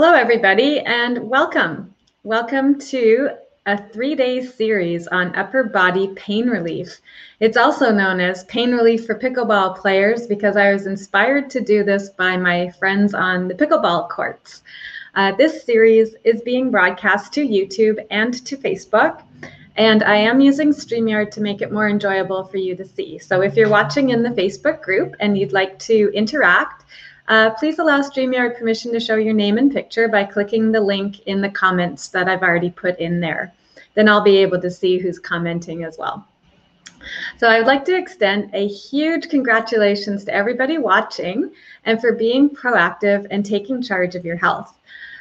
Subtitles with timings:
[0.00, 1.92] Hello, everybody, and welcome.
[2.22, 3.30] Welcome to
[3.66, 7.00] a three-day series on upper body pain relief.
[7.40, 11.82] It's also known as pain relief for pickleball players because I was inspired to do
[11.82, 14.62] this by my friends on the pickleball courts.
[15.16, 19.24] Uh, this series is being broadcast to YouTube and to Facebook,
[19.74, 23.18] and I am using StreamYard to make it more enjoyable for you to see.
[23.18, 26.84] So if you're watching in the Facebook group and you'd like to interact,
[27.28, 31.20] uh, please allow StreamYard permission to show your name and picture by clicking the link
[31.26, 33.52] in the comments that I've already put in there.
[33.94, 36.26] Then I'll be able to see who's commenting as well.
[37.36, 41.50] So I would like to extend a huge congratulations to everybody watching
[41.84, 44.74] and for being proactive and taking charge of your health.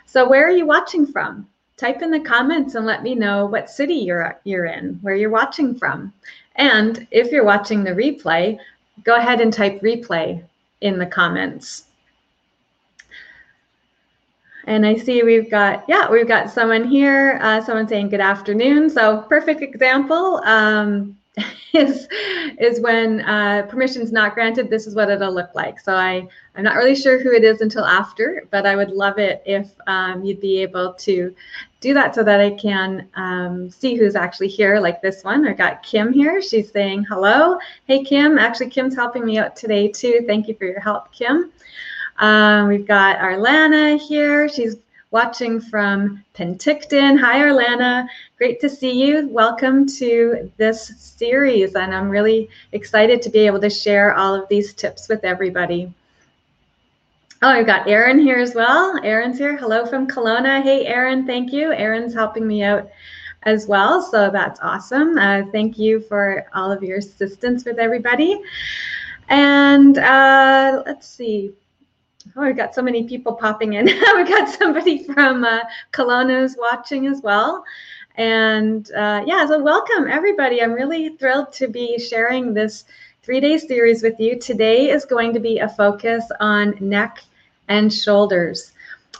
[0.05, 1.47] So where are you watching from?
[1.75, 5.29] Type in the comments and let me know what city you're, you're in, where you're
[5.29, 6.13] watching from.
[6.55, 8.57] And if you're watching the replay,
[9.03, 10.43] go ahead and type replay
[10.81, 11.86] in the comments.
[14.67, 18.89] And I see we've got, yeah, we've got someone here, uh, someone saying good afternoon.
[18.89, 21.17] So perfect example um,
[21.73, 22.09] is,
[22.59, 25.79] is when uh, permission's not granted, this is what it'll look like.
[25.79, 29.17] So I, I'm not really sure who it is until after, but I would love
[29.19, 31.33] it if um, you'd be able to
[31.79, 35.47] do that so that I can um, see who's actually here, like this one.
[35.47, 36.41] I got Kim here.
[36.41, 37.57] She's saying hello.
[37.85, 38.37] Hey, Kim.
[38.37, 40.25] Actually, Kim's helping me out today, too.
[40.27, 41.53] Thank you for your help, Kim.
[42.19, 44.49] Um, we've got Arlana here.
[44.49, 44.77] She's
[45.11, 47.19] watching from Penticton.
[47.19, 48.07] Hi, Arlana.
[48.37, 49.27] Great to see you.
[49.29, 54.49] Welcome to this series, and I'm really excited to be able to share all of
[54.49, 55.93] these tips with everybody.
[57.43, 58.99] Oh, I've got Erin here as well.
[59.03, 59.55] Erin's here.
[59.55, 60.63] Hello from Kelowna.
[60.63, 61.71] Hey, Erin, thank you.
[61.71, 62.89] Erin's helping me out
[63.43, 65.19] as well, so that's awesome.
[65.19, 68.41] Uh, thank you for all of your assistance with everybody.
[69.29, 71.53] And uh, let's see,
[72.39, 73.85] Oh, we've got so many people popping in.
[74.15, 75.61] we've got somebody from uh,
[75.91, 77.65] Kelowna watching as well.
[78.15, 80.61] And uh, yeah, so welcome everybody.
[80.61, 82.85] I'm really thrilled to be sharing this
[83.23, 84.37] three-day series with you.
[84.37, 87.23] Today is going to be a focus on neck
[87.69, 88.73] and shoulders.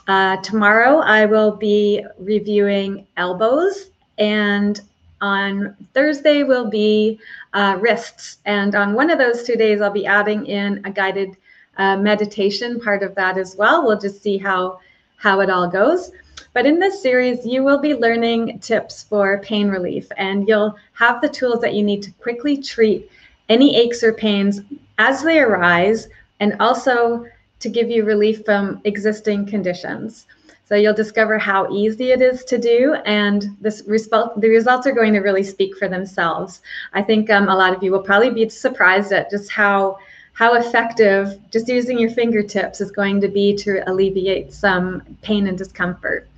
[0.06, 4.80] Uh, tomorrow I will be reviewing elbows and
[5.20, 7.18] on Thursday will be
[7.52, 8.38] uh, wrists.
[8.44, 11.36] And on one of those two days, I'll be adding in a guided
[11.78, 13.86] uh, meditation part of that as well.
[13.86, 14.80] We'll just see how,
[15.16, 16.10] how it all goes.
[16.52, 21.20] But in this series, you will be learning tips for pain relief, and you'll have
[21.20, 23.10] the tools that you need to quickly treat
[23.48, 24.60] any aches or pains
[24.98, 26.08] as they arise,
[26.40, 27.26] and also
[27.60, 30.26] to give you relief from existing conditions.
[30.68, 34.92] So you'll discover how easy it is to do, and this result, the results are
[34.92, 36.60] going to really speak for themselves.
[36.92, 39.98] I think um, a lot of you will probably be surprised at just how
[40.38, 45.58] how effective just using your fingertips is going to be to alleviate some pain and
[45.58, 46.28] discomfort.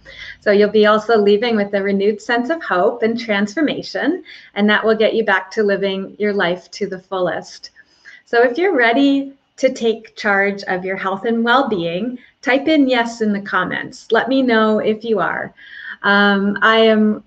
[0.40, 4.24] So you'll be also leaving with a renewed sense of hope and transformation,
[4.54, 7.72] and that will get you back to living your life to the fullest.
[8.24, 13.20] So if you're ready to take charge of your health and well-being, type in yes
[13.20, 14.10] in the comments.
[14.10, 15.52] Let me know if you are.
[16.04, 17.22] Um, I am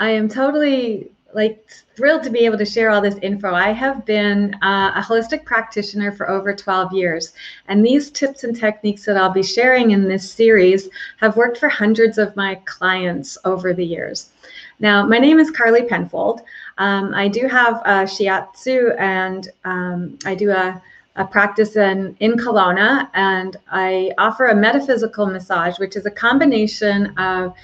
[0.00, 1.62] I am totally like
[1.96, 3.52] thrilled to be able to share all this info.
[3.52, 7.32] I have been uh, a holistic practitioner for over 12 years,
[7.68, 10.88] and these tips and techniques that I'll be sharing in this series
[11.18, 14.30] have worked for hundreds of my clients over the years.
[14.78, 16.42] Now, my name is Carly Penfold.
[16.78, 20.82] Um, I do have a shiatsu and um, I do a,
[21.16, 27.18] a practice in, in Kelowna, and I offer a metaphysical massage, which is a combination
[27.18, 27.54] of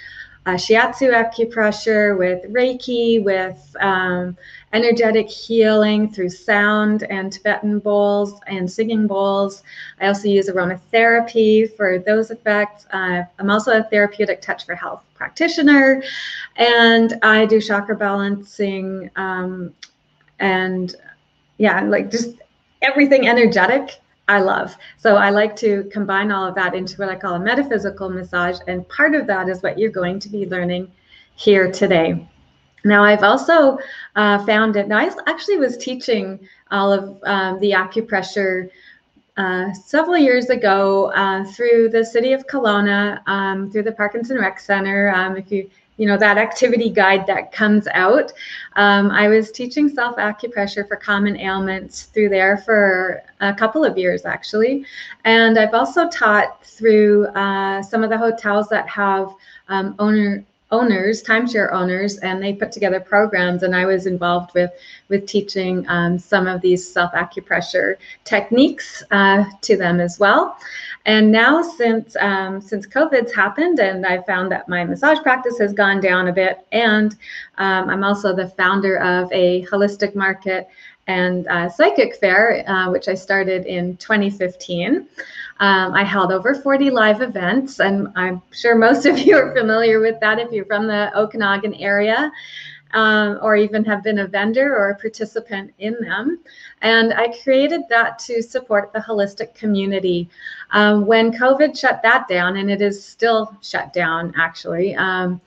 [0.47, 4.37] uh, shiatsu acupressure, with Reiki, with um,
[4.73, 9.63] energetic healing through sound and Tibetan bowls and singing bowls.
[10.01, 12.87] I also use aromatherapy for those effects.
[12.93, 16.03] Uh, I'm also a therapeutic touch for health practitioner,
[16.57, 19.73] and I do chakra balancing um,
[20.41, 20.97] and
[21.59, 22.35] yeah, like just
[22.83, 24.77] everything energetic I love.
[24.99, 28.59] So I like to combine all of that into what I call a metaphysical massage.
[28.69, 30.91] And part of that is what you're going to be learning
[31.35, 32.29] here today.
[32.85, 33.79] Now, I've also
[34.17, 34.89] uh, found it.
[34.89, 36.41] Now, I actually was teaching
[36.71, 38.71] all of um, the acupressure
[39.37, 44.59] uh, several years ago uh, through the city of Kelowna, um, through the Parkinson Rec
[44.61, 45.11] Center.
[45.11, 45.71] Um, if you
[46.03, 48.33] you know, that activity guide that comes out.
[48.75, 53.97] Um, I was teaching self acupressure for common ailments through there for a couple of
[53.97, 54.85] years actually.
[55.25, 59.33] And I've also taught through uh, some of the hotels that have
[59.69, 63.63] um, owner owners, timeshare owners, and they put together programs.
[63.63, 64.73] And I was involved with
[65.09, 67.95] with teaching um, some of these self acupressure
[68.25, 70.57] techniques uh, to them as well.
[71.05, 75.73] And now, since um, since COVID's happened, and I found that my massage practice has
[75.73, 77.17] gone down a bit, and
[77.59, 80.69] um, I'm also the founder of a holistic market
[81.09, 85.09] and uh, psychic fair, uh, which I started in 2015.
[85.59, 90.01] Um, I held over 40 live events, and I'm sure most of you are familiar
[90.01, 92.31] with that if you're from the Okanagan area.
[92.95, 96.41] Um, or even have been a vendor or a participant in them.
[96.83, 100.29] And I created that to support the holistic community.
[100.73, 105.41] Um, when COVID shut that down, and it is still shut down actually, um,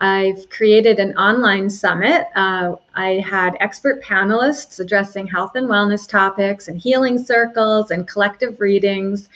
[0.00, 2.26] I've created an online summit.
[2.34, 8.60] Uh, I had expert panelists addressing health and wellness topics and healing circles and collective
[8.60, 9.28] readings.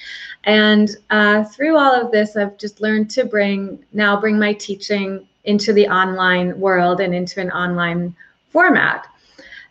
[0.45, 5.28] And uh, through all of this, I've just learned to bring now bring my teaching
[5.45, 8.15] into the online world and into an online
[8.51, 9.07] format.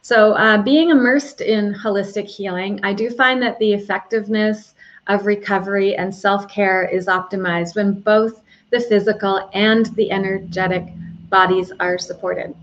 [0.02, 4.74] So, uh, being immersed in holistic healing, I do find that the effectiveness
[5.08, 8.42] of recovery and self care is optimized when both
[8.72, 10.86] the physical and the energetic
[11.30, 12.56] bodies are supported.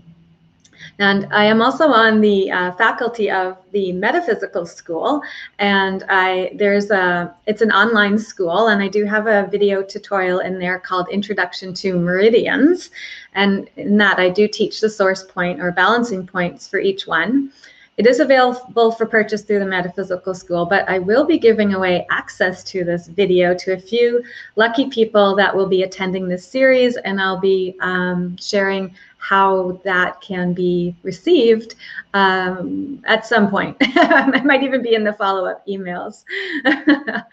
[0.99, 5.21] And I am also on the uh, faculty of the metaphysical school,
[5.59, 10.39] and I there's a it's an online school, and I do have a video tutorial
[10.39, 12.91] in there called Introduction to Meridians,
[13.33, 17.51] and in that I do teach the source point or balancing points for each one.
[17.97, 22.05] It is available for purchase through the Metaphysical School, but I will be giving away
[22.11, 24.21] access to this video to a few
[24.57, 28.93] lucky people that will be attending this series, and I'll be um, sharing
[29.27, 31.73] how that can be received
[32.13, 33.75] um, at some point.
[33.81, 36.23] it might even be in the follow-up emails.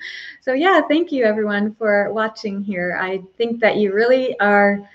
[0.41, 2.99] so yeah, thank you everyone for watching here.
[2.99, 4.89] I think that you really are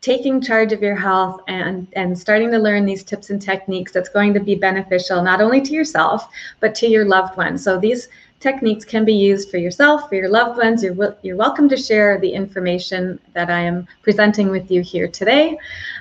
[0.00, 4.08] taking charge of your health and and starting to learn these tips and techniques that's
[4.08, 6.28] going to be beneficial not only to yourself
[6.60, 8.08] but to your loved ones so these
[8.40, 10.82] techniques can be used for yourself for your loved ones.
[10.82, 15.58] You're, you're welcome to share the information that i am presenting with you here today.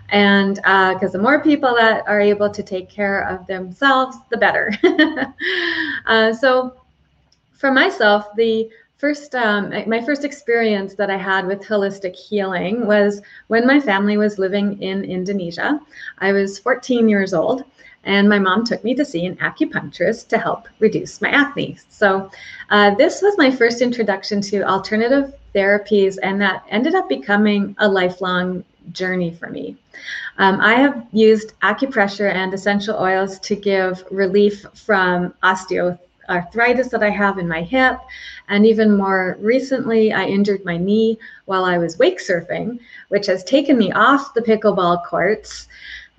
[0.10, 4.38] And because uh, the more people that are able to take care of themselves the
[4.38, 4.72] better.
[6.06, 6.74] Uh, so
[7.52, 13.22] for myself the first um, my first experience that i had with holistic healing was
[13.48, 15.82] when my family was living in indonesia.
[16.20, 17.66] I was 14 years old
[18.08, 21.78] and my mom took me to see an acupuncturist to help reduce my acne.
[21.90, 22.32] So
[22.70, 27.88] uh, this was my first introduction to alternative therapies and that ended up becoming a
[27.88, 28.64] lifelong
[28.94, 29.76] journey for me.
[30.38, 36.00] Um, I have used acupressure and essential oils to give relief from osteoarthritis
[36.30, 37.98] arthritis that I have in my hip.
[38.50, 43.44] And even more recently, I injured my knee while I was wake surfing, which has
[43.44, 45.68] taken me off the pickleball courts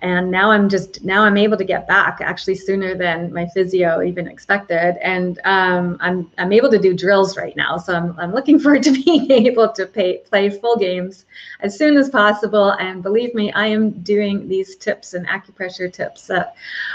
[0.01, 4.01] and now i'm just now i'm able to get back actually sooner than my physio
[4.03, 4.97] even expected.
[5.03, 7.77] And um, i'm i'm able to do drills right now.
[7.79, 11.25] So i'm, I'm looking forward to being able to pay, play full games
[11.61, 12.73] as soon as possible.
[12.73, 16.45] And believe me i am doing these tips and acupressure tips uh,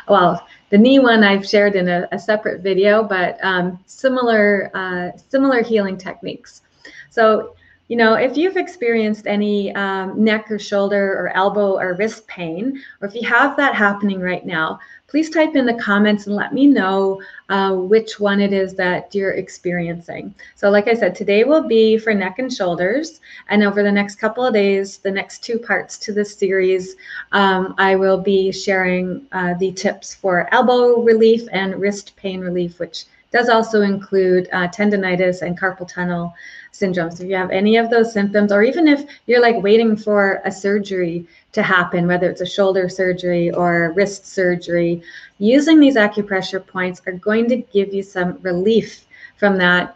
[0.08, 5.18] well the knee one i've shared in a, a separate video but um, similar uh,
[5.30, 6.62] similar healing techniques.
[7.10, 7.56] So
[7.94, 12.82] you know, if you've experienced any um, neck or shoulder or elbow or wrist pain,
[13.00, 14.80] or if you have that happening right now,
[15.14, 19.14] please type in the comments and let me know uh, which one it is that
[19.14, 20.34] you're experiencing.
[20.56, 23.22] So like I said, today will be for neck and shoulders.
[23.48, 26.96] And over the next couple of days, the next two parts to this series,
[27.32, 32.80] um, I will be sharing uh, the tips for elbow relief and wrist pain relief,
[32.80, 36.34] which does also include uh, tendonitis and carpal tunnel
[36.72, 37.22] syndromes.
[37.22, 40.52] If you have any of those symptoms, or even if you're like waiting for a
[40.52, 45.02] surgery to happen, whether it's a shoulder surgery or wrist surgery,
[45.38, 49.06] using these acupressure points are going to give you some relief
[49.38, 49.96] from that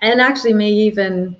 [0.00, 1.36] and actually may even,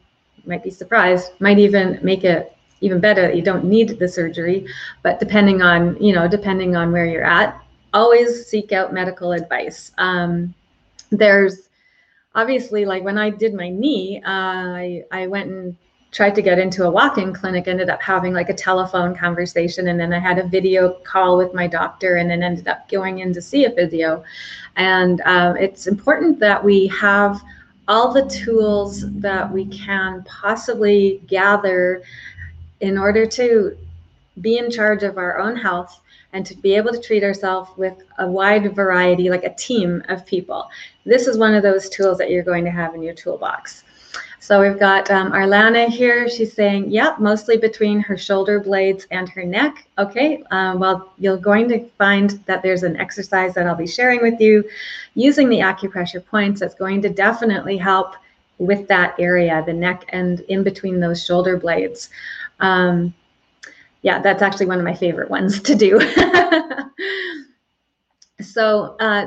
[0.47, 4.67] might be surprised, might even make it even better that you don't need the surgery.
[5.03, 7.61] But depending on you know depending on where you're at
[7.93, 9.93] always seek out medical advice.
[9.99, 10.55] Um,
[11.11, 11.69] there's
[12.35, 15.77] obviously like when I did my knee, uh, I, I went and
[16.11, 20.01] tried to get into a walk-in clinic ended up having like a telephone conversation and
[20.01, 23.33] then i had a video call with my doctor and then ended up going in
[23.33, 24.25] to see a physio
[24.77, 27.43] and um, it's important that we have
[27.89, 32.03] all the tools that we can possibly gather
[32.81, 33.77] in order to
[34.41, 36.01] be in charge of our own health
[36.33, 40.27] and to be able to treat ourselves with a wide variety, like a team of
[40.27, 40.69] people.
[41.05, 43.85] This is one of those tools that you're going to have in your toolbox.
[44.41, 46.29] So we've got um, Arlana here.
[46.29, 49.87] She's saying, yep, mostly between her shoulder blades and her neck.
[49.99, 54.23] Okay, um, well, you're going to find that there's an exercise that I'll be sharing
[54.23, 54.65] with you
[55.15, 58.15] using the acupressure points that's going to definitely help
[58.59, 62.11] with that area, the neck and in between those shoulder blades.
[62.61, 63.15] Um,
[64.03, 66.01] yeah, that's actually one of my favorite ones to do.
[68.41, 69.27] so, uh,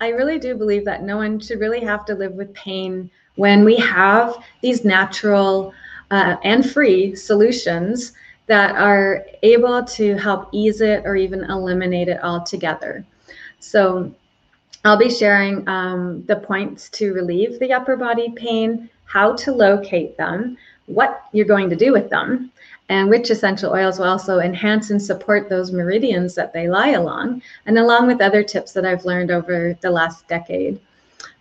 [0.00, 3.64] I really do believe that no one should really have to live with pain when
[3.64, 5.72] we have these natural
[6.10, 8.12] uh, and free solutions
[8.48, 13.04] that are able to help ease it or even eliminate it altogether.
[13.60, 14.12] So
[14.84, 20.16] I'll be sharing um, the points to relieve the upper body pain, how to locate
[20.16, 22.50] them, what you're going to do with them,
[22.88, 27.42] and which essential oils will also enhance and support those meridians that they lie along,
[27.66, 30.80] and along with other tips that I've learned over the last decade.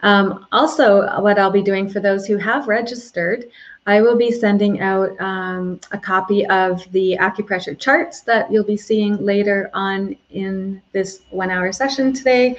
[0.02, 3.46] Um, also, what I'll be doing for those who have registered,
[3.88, 8.76] I will be sending out um, a copy of the acupressure charts that you'll be
[8.76, 12.58] seeing later on in this one hour session today.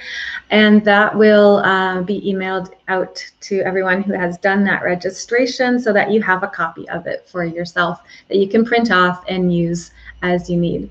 [0.49, 5.93] And that will uh, be emailed out to everyone who has done that registration so
[5.93, 9.53] that you have a copy of it for yourself that you can print off and
[9.53, 9.91] use
[10.23, 10.89] as you need.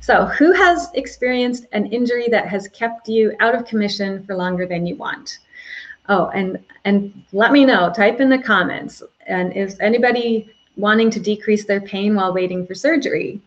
[0.00, 4.66] So who has experienced an injury that has kept you out of commission for longer
[4.66, 5.40] than you want?
[6.08, 7.92] Oh, and and let me know.
[7.94, 9.02] Type in the comments.
[9.26, 13.40] And if anybody wanting to decrease their pain while waiting for surgery,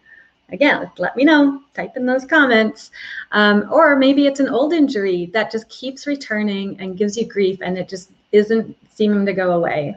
[0.49, 1.61] again, let me know.
[1.73, 2.91] Type in those comments.
[3.31, 7.59] Um, or maybe it's an old injury that just keeps returning and gives you grief,
[7.61, 9.95] and it just isn't seeming to go away.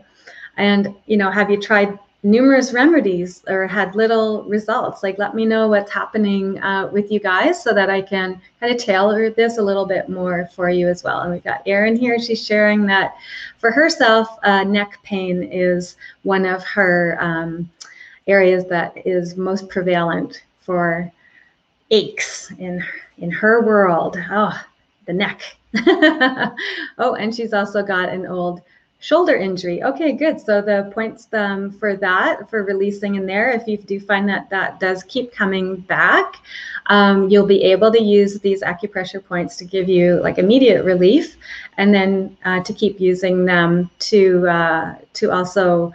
[0.56, 5.02] And you know, have you tried numerous remedies or had little results.
[5.02, 8.74] Like let me know what's happening uh, with you guys so that i can kind
[8.74, 11.20] of tailor this a little bit more for you as well.
[11.20, 12.18] And we've got erin here.
[12.18, 13.16] She's sharing that
[13.58, 17.70] for herself uh, neck pain is one of her um,
[18.26, 21.10] areas that is most prevalent for
[21.90, 22.84] aches in
[23.18, 24.18] in her world.
[24.30, 24.60] Oh
[25.06, 25.56] the neck.
[26.98, 28.60] Oh and she's also got an old
[29.00, 29.82] shoulder injury.
[29.82, 30.40] Okay, good.
[30.40, 34.48] So the points um, for that, for releasing in there, if you do find that
[34.50, 36.36] that does keep coming back,
[36.86, 41.38] um, you'll be able to use these acupressure points to give you like immediate relief,
[41.78, 45.92] and then uh, to keep using them to uh, to also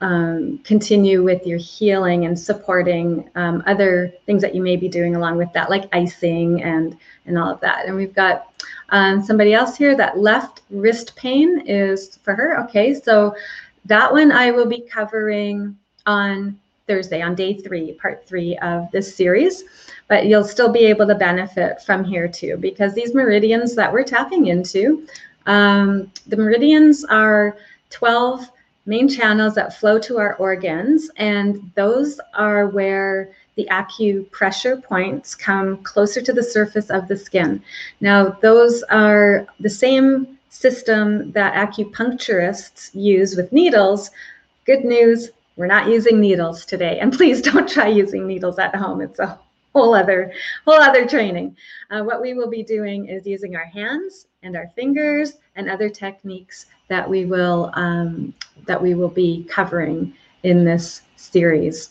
[0.00, 5.16] um, continue with your healing and supporting um, other things that you may be doing
[5.16, 7.86] along with that, like icing and and all of that.
[7.86, 8.52] And we've got
[8.90, 12.58] um, somebody else here, that left wrist pain is for her.
[12.64, 13.34] Okay, so
[13.84, 15.76] that one I will be covering
[16.06, 19.64] on Thursday, on day three, part three of this series.
[20.08, 24.04] But you'll still be able to benefit from here too, because these meridians that we're
[24.04, 25.06] tapping into,
[25.46, 27.58] um, the meridians are
[27.90, 28.50] 12
[28.88, 35.82] main channels that flow to our organs, and those are where the acupressure points come
[35.82, 37.62] closer to the surface of the skin.
[38.00, 44.10] Now, those are the same system that acupuncturists use with needles.
[44.64, 46.98] Good news, we're not using needles today.
[46.98, 49.02] And please don't try using needles at home.
[49.02, 49.38] It's a
[49.74, 50.32] whole other
[50.64, 51.56] whole other training.
[51.90, 55.90] Uh, what we will be doing is using our hands and our fingers and other
[55.90, 58.32] techniques that we will um,
[58.66, 61.90] that we will be covering in this series.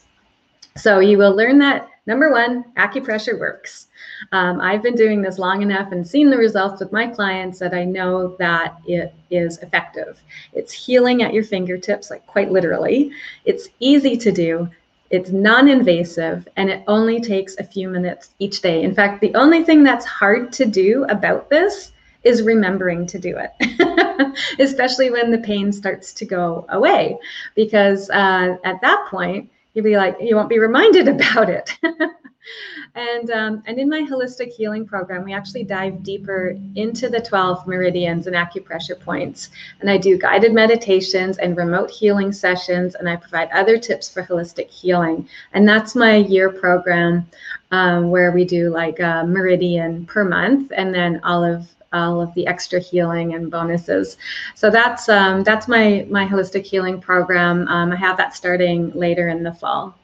[0.75, 3.87] So you will learn that number one, acupressure works.
[4.31, 7.73] Um, I've been doing this long enough and seen the results with my clients that
[7.73, 10.19] I know that it is effective.
[10.53, 13.11] It's healing at your fingertips, like quite literally.
[13.45, 14.69] It's easy to do.
[15.09, 18.83] It's non invasive and it only takes a few minutes each day.
[18.83, 21.91] In fact, the only thing that's hard to do about this
[22.27, 27.17] is remembering to do it, especially when the pain starts to go away.
[27.55, 31.77] Because uh, at that point, you'll be like, you won't be reminded about it.
[32.95, 37.65] and um, and in my holistic healing program, we actually dive deeper into the 12
[37.65, 39.49] meridians and acupressure points.
[39.79, 44.23] And I do guided meditations and remote healing sessions, and I provide other tips for
[44.23, 45.29] holistic healing.
[45.53, 47.25] And that's my year program
[47.71, 52.33] um, where we do like a meridian per month, and then all of all of
[52.33, 54.17] the extra healing and bonuses.
[54.55, 57.67] So that's um, that's my my holistic healing program.
[57.67, 59.95] Um, I have that starting later in the fall.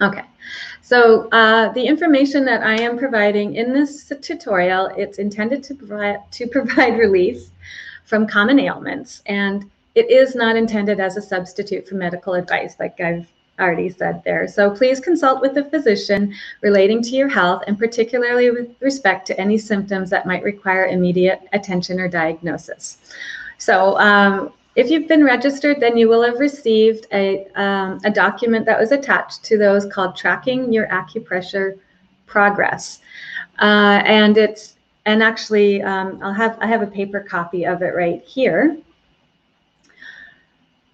[0.00, 0.24] Okay,
[0.80, 6.20] so uh, the information that I am providing in this tutorial, it's intended to provide
[6.32, 7.50] to provide relief
[8.04, 13.00] from common ailments, and it is not intended as a substitute for medical advice, like
[13.00, 13.26] I've
[13.60, 14.48] already said there.
[14.48, 19.40] So please consult with a physician relating to your health and particularly with respect to
[19.40, 22.98] any symptoms that might require immediate attention or diagnosis.
[23.58, 28.64] So um, if you've been registered, then you will have received a, um, a document
[28.66, 31.78] that was attached to those called Tracking Your Acupressure
[32.26, 33.00] Progress.
[33.60, 37.94] Uh, and it's, and actually, um, I'll have, I have a paper copy of it
[37.94, 38.78] right here.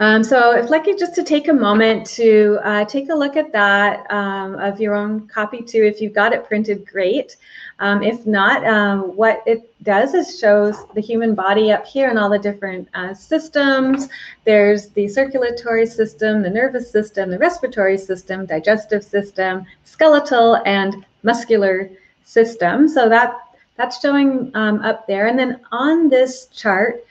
[0.00, 3.50] Um, so if like just to take a moment to uh, take a look at
[3.52, 5.83] that um, of your own copy too.
[5.83, 7.37] If you've got it printed, great.
[7.81, 12.19] Um, if not, um, what it does is shows the human body up here and
[12.19, 14.09] all the different uh, systems.
[14.45, 21.90] There's the circulatory system, the nervous system, the respiratory system, digestive system, skeletal and muscular
[22.25, 22.88] system.
[22.88, 23.35] So that
[23.76, 25.26] that's showing um, up there.
[25.26, 27.05] And then on this chart,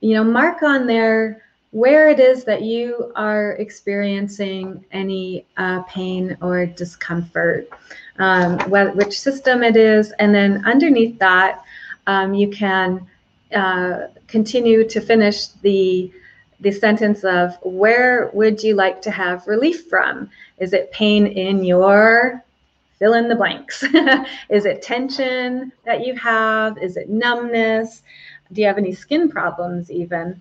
[0.00, 1.43] you know, mark on there
[1.74, 7.68] where it is that you are experiencing any uh, pain or discomfort,
[8.20, 11.64] um, which system it is, and then underneath that,
[12.06, 13.04] um, you can
[13.52, 16.12] uh, continue to finish the
[16.60, 20.30] the sentence of where would you like to have relief from?
[20.58, 22.44] Is it pain in your
[23.00, 23.82] fill in the blanks?
[24.48, 26.78] is it tension that you have?
[26.78, 28.02] Is it numbness?
[28.52, 30.40] Do you have any skin problems even?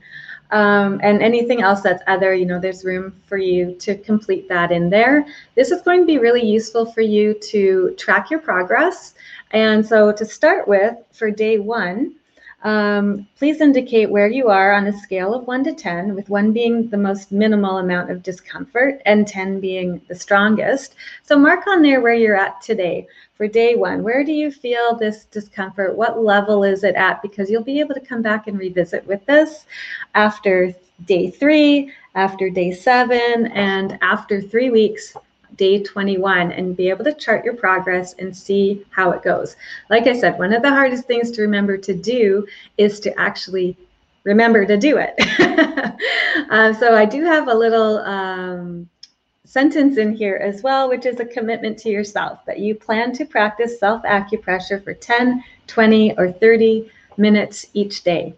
[0.54, 4.72] Um, and anything else that's other, you know, there's room for you to complete that
[4.72, 5.26] in there.
[5.56, 9.16] This is going to be really useful for you to track your progress.
[9.52, 12.16] And so to start with, for day one,
[12.64, 16.54] um, please indicate where you are on a scale of 1 to 10, with 1
[16.54, 20.96] being the most minimal amount of discomfort and 10 being the strongest.
[21.24, 23.06] So mark on there where you're at today
[23.36, 24.02] for day one.
[24.02, 25.98] Where do you feel this discomfort?
[25.98, 27.22] What level is it at?
[27.22, 29.66] Because you'll be able to come back and revisit with this
[30.16, 30.74] after
[31.06, 35.16] day three, after day seven, and after three weeks
[35.56, 39.56] day 21 and be able to chart your progress and see how it goes.
[39.90, 42.46] Like I said, one of the hardest things to remember to do
[42.78, 43.78] is to actually
[44.24, 45.14] remember to do it.
[46.50, 48.90] uh, so I do have a little um,
[49.46, 53.26] sentence in here as well, which is a commitment to yourself that you plan to
[53.26, 58.34] practice self acupressure for 10, 20, or 30 minutes each day.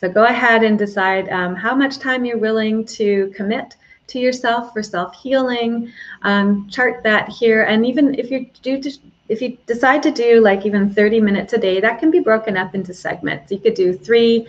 [0.00, 3.76] So go ahead and decide um, how much time you're willing to commit
[4.10, 5.92] to yourself for self-healing.
[6.22, 8.80] Um, chart that here, and even if you do,
[9.28, 12.56] if you decide to do like even 30 minutes a day, that can be broken
[12.56, 13.50] up into segments.
[13.50, 14.46] You could do three,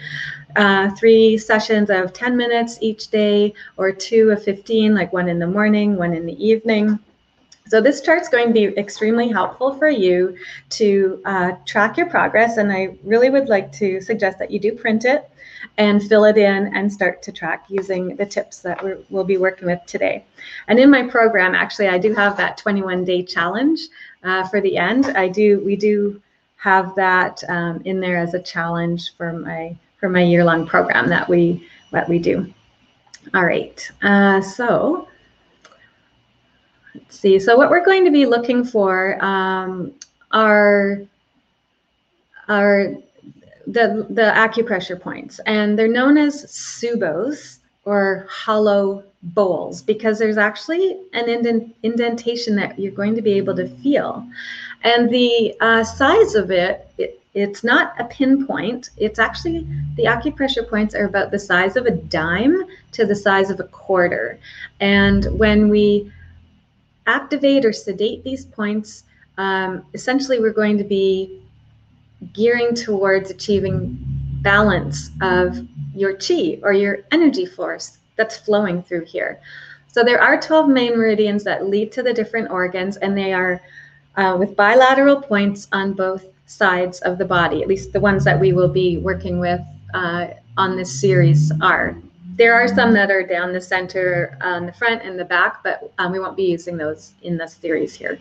[0.55, 5.39] uh, three sessions of 10 minutes each day, or two of 15, like one in
[5.39, 6.99] the morning, one in the evening.
[7.67, 10.35] So this chart's going to be extremely helpful for you
[10.71, 14.73] to uh, track your progress, and I really would like to suggest that you do
[14.73, 15.30] print it
[15.77, 19.37] and fill it in and start to track using the tips that we will be
[19.37, 20.25] working with today.
[20.67, 23.81] And in my program, actually, I do have that 21 day challenge
[24.23, 25.07] uh, for the end.
[25.07, 26.21] I do, we do
[26.61, 31.07] have that um, in there as a challenge for my for my year long program
[31.09, 32.51] that we that we do.
[33.33, 35.07] All right, uh, so
[36.93, 37.39] let's see.
[37.39, 39.93] So what we're going to be looking for um,
[40.31, 41.01] are
[42.47, 42.95] are
[43.67, 50.99] the, the acupressure points, and they're known as tsubos or hollow bowls because there's actually
[51.13, 54.27] an indent, indentation that you're going to be able to feel.
[54.83, 58.89] And the uh, size of it, it, it's not a pinpoint.
[58.97, 63.49] It's actually, the acupressure points are about the size of a dime to the size
[63.49, 64.39] of a quarter.
[64.79, 66.11] And when we
[67.07, 69.05] activate or sedate these points,
[69.37, 71.40] um, essentially we're going to be
[72.33, 73.97] gearing towards achieving
[74.41, 79.39] balance of your chi or your energy force that's flowing through here.
[79.87, 83.61] So there are 12 main meridians that lead to the different organs, and they are
[84.15, 88.39] uh, with bilateral points on both sides of the body, at least the ones that
[88.39, 89.61] we will be working with
[89.93, 91.97] uh, on this series are.
[92.35, 95.91] There are some that are down the center on the front and the back, but
[95.97, 98.19] um, we won't be using those in this series here.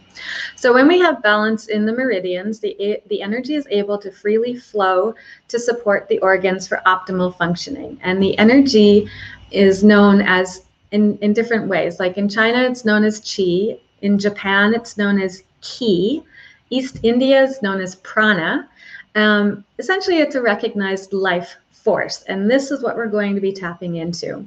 [0.57, 4.57] So when we have balance in the meridians, the, the energy is able to freely
[4.57, 5.15] flow
[5.49, 7.99] to support the organs for optimal functioning.
[8.03, 9.09] And the energy
[9.51, 12.01] is known as in, in different ways.
[12.01, 13.79] Like in China, it's known as qi.
[14.03, 16.23] In Japan, it's known as ki.
[16.71, 18.69] East India is known as prana.
[19.15, 21.57] Um, essentially, it's a recognized life
[21.91, 22.23] force.
[22.29, 24.47] And this is what we're going to be tapping into.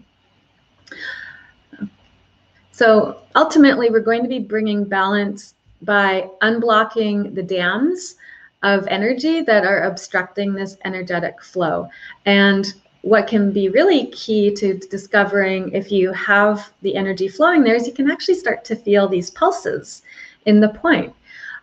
[2.71, 8.15] So ultimately, we're going to be bringing balance by unblocking the dams
[8.63, 11.89] of energy that are obstructing this energetic flow.
[12.25, 17.75] And what can be really key to discovering if you have the energy flowing there
[17.75, 20.01] is you can actually start to feel these pulses
[20.45, 21.13] in the point.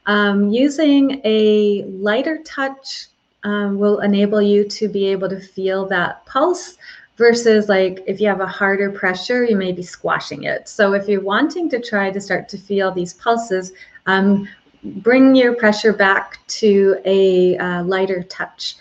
[0.05, 3.07] Um, using a lighter touch
[3.45, 6.77] um, will enable you to be able to feel that pulse
[7.17, 10.69] versus like if you have a harder pressure, you may be squashing it.
[10.69, 13.73] So if you're wanting to try to start to feel these pulses,
[14.07, 14.49] um,
[14.83, 18.77] bring your pressure back to a uh, lighter touch.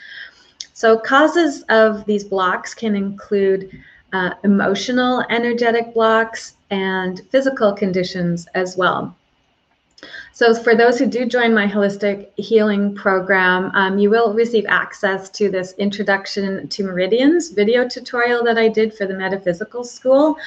[0.73, 3.69] So causes of these blocks can include
[4.13, 9.15] uh, emotional energetic blocks and physical conditions as well.
[10.33, 15.29] So for those who do join my holistic healing program, um, you will receive access
[15.31, 20.37] to this introduction to meridians video tutorial that I did for the metaphysical school.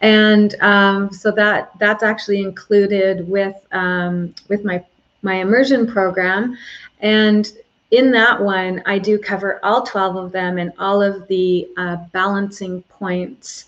[0.00, 4.82] And um, so that that's actually included with, um, with my,
[5.22, 6.56] my immersion program.
[7.00, 7.52] And
[7.90, 11.96] in that one, I do cover all 12 of them and all of the uh,
[12.12, 13.66] balancing points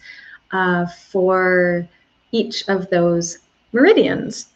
[0.53, 1.87] uh, for
[2.33, 3.39] each of those
[3.73, 4.49] meridians.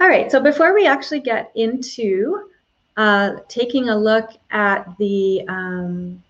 [0.00, 2.48] All right, so before we actually get into
[2.96, 6.22] uh, taking a look at the um,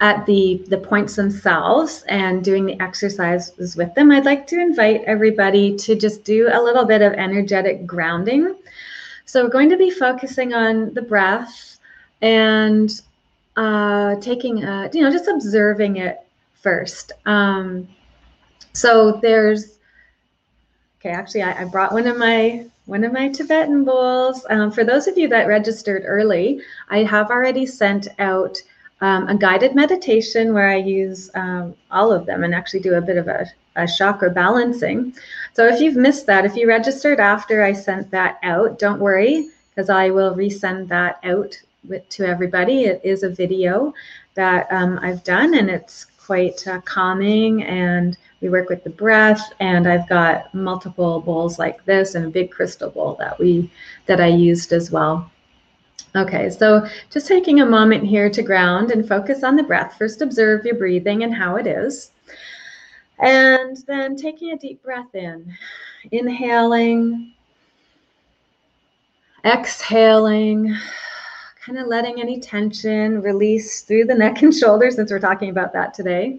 [0.00, 5.02] at the the points themselves and doing the exercises with them, I'd like to invite
[5.04, 8.54] everybody to just do a little bit of energetic grounding.
[9.26, 11.78] So we're going to be focusing on the breath
[12.22, 12.88] and
[13.56, 16.18] uh, taking, a, you know, just observing it
[16.54, 17.10] first.
[17.26, 17.88] Um,
[18.74, 19.78] so there's
[21.04, 24.46] Okay, actually, I, I, brought one of my one of my Tibetan bowls.
[24.48, 28.56] Um, for those of you that registered early, I have already sent out
[29.02, 33.02] um, a guided meditation where I use um, all of them and actually do a
[33.02, 33.44] bit of a,
[33.76, 35.14] a chakra balancing.
[35.52, 39.50] So if you've missed that, if you registered after I sent that out, don't worry
[39.68, 42.84] because I will resend that out with, to everybody.
[42.84, 43.92] It is a video
[44.36, 49.52] that um, I've done and it's quite uh, calming and we work with the breath
[49.60, 53.70] and I've got multiple bowls like this and a big crystal bowl that we
[54.06, 55.30] that I used as well.
[56.16, 59.96] Okay, so just taking a moment here to ground and focus on the breath.
[59.98, 62.12] First observe your breathing and how it is.
[63.18, 65.52] And then taking a deep breath in,
[66.12, 67.32] inhaling,
[69.44, 70.76] exhaling,
[71.64, 75.72] kind of letting any tension release through the neck and shoulders since we're talking about
[75.72, 76.38] that today.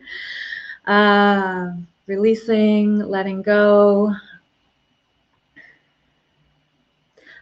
[0.85, 1.71] Uh,
[2.05, 4.13] releasing, letting go,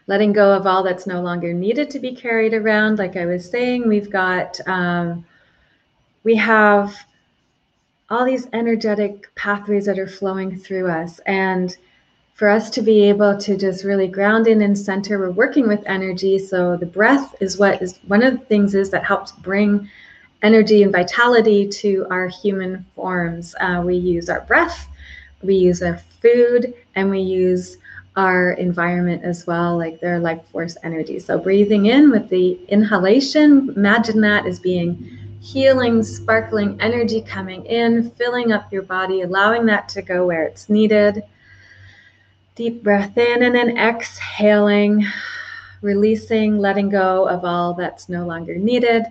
[0.08, 3.00] letting go of all that's no longer needed to be carried around.
[3.00, 5.26] Like I was saying, we've got, um,
[6.24, 6.96] we have
[8.10, 11.20] all these energetic pathways that are flowing through us.
[11.26, 11.76] And
[12.34, 15.84] for us to be able to just really ground in and center, we're working with
[15.86, 16.40] energy.
[16.40, 19.90] So the breath is what is one of the things is that helps bring
[20.42, 23.56] energy and vitality to our human forms.
[23.60, 24.88] Uh, we use our breath,
[25.42, 27.78] we use our food, and we use
[28.16, 31.20] our environment as well, like their life force energy.
[31.20, 38.10] So breathing in with the inhalation, imagine that as being healing, sparkling energy coming in,
[38.12, 41.24] filling up your body, allowing that to go where it's needed.
[42.56, 45.06] Deep breath in and then exhaling,
[45.82, 49.06] releasing, letting go of all that's no longer needed.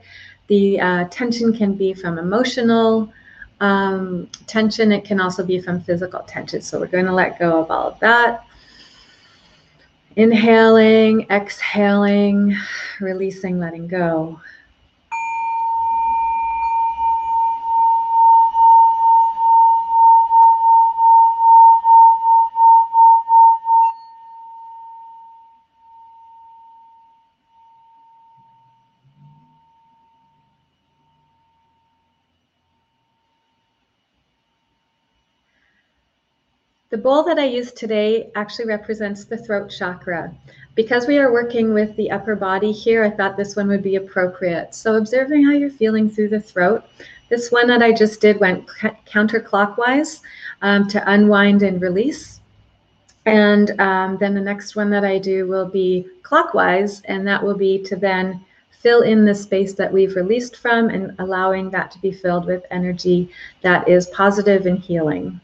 [0.46, 3.12] The uh, tension can be from emotional
[3.60, 4.92] um, tension.
[4.92, 6.62] It can also be from physical tension.
[6.62, 8.44] So we're going to let go of all of that.
[10.16, 12.56] Inhaling, exhaling,
[13.00, 14.40] releasing, letting go.
[36.92, 40.30] The bowl that I used today actually represents the throat chakra.
[40.74, 43.96] Because we are working with the upper body here, I thought this one would be
[43.96, 44.74] appropriate.
[44.74, 46.84] So observing how you're feeling through the throat.
[47.30, 48.66] This one that I just did went
[49.06, 50.20] counterclockwise
[50.60, 52.42] um, to unwind and release.
[53.24, 57.56] And um, then the next one that I do will be clockwise, and that will
[57.56, 61.98] be to then fill in the space that we've released from and allowing that to
[62.00, 63.30] be filled with energy
[63.62, 65.40] that is positive and healing.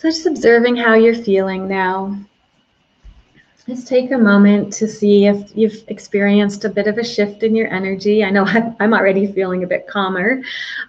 [0.00, 2.18] So just observing how you're feeling now.
[3.68, 7.54] just take a moment to see if you've experienced a bit of a shift in
[7.54, 8.24] your energy.
[8.24, 8.46] I know
[8.80, 10.40] I'm already feeling a bit calmer.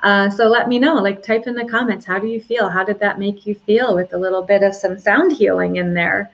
[0.01, 2.69] Uh, so let me know, like type in the comments, how do you feel?
[2.69, 5.93] How did that make you feel with a little bit of some sound healing in
[5.93, 6.31] there?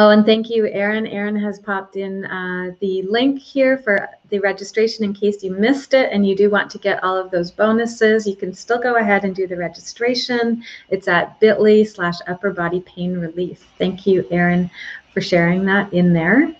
[0.00, 1.08] Oh, and thank you, Erin.
[1.08, 5.92] Erin has popped in uh, the link here for the registration in case you missed
[5.92, 8.24] it and you do want to get all of those bonuses.
[8.24, 10.62] You can still go ahead and do the registration.
[10.90, 13.66] It's at bit.ly slash upper body pain relief.
[13.76, 14.70] Thank you, Erin,
[15.12, 16.54] for sharing that in there.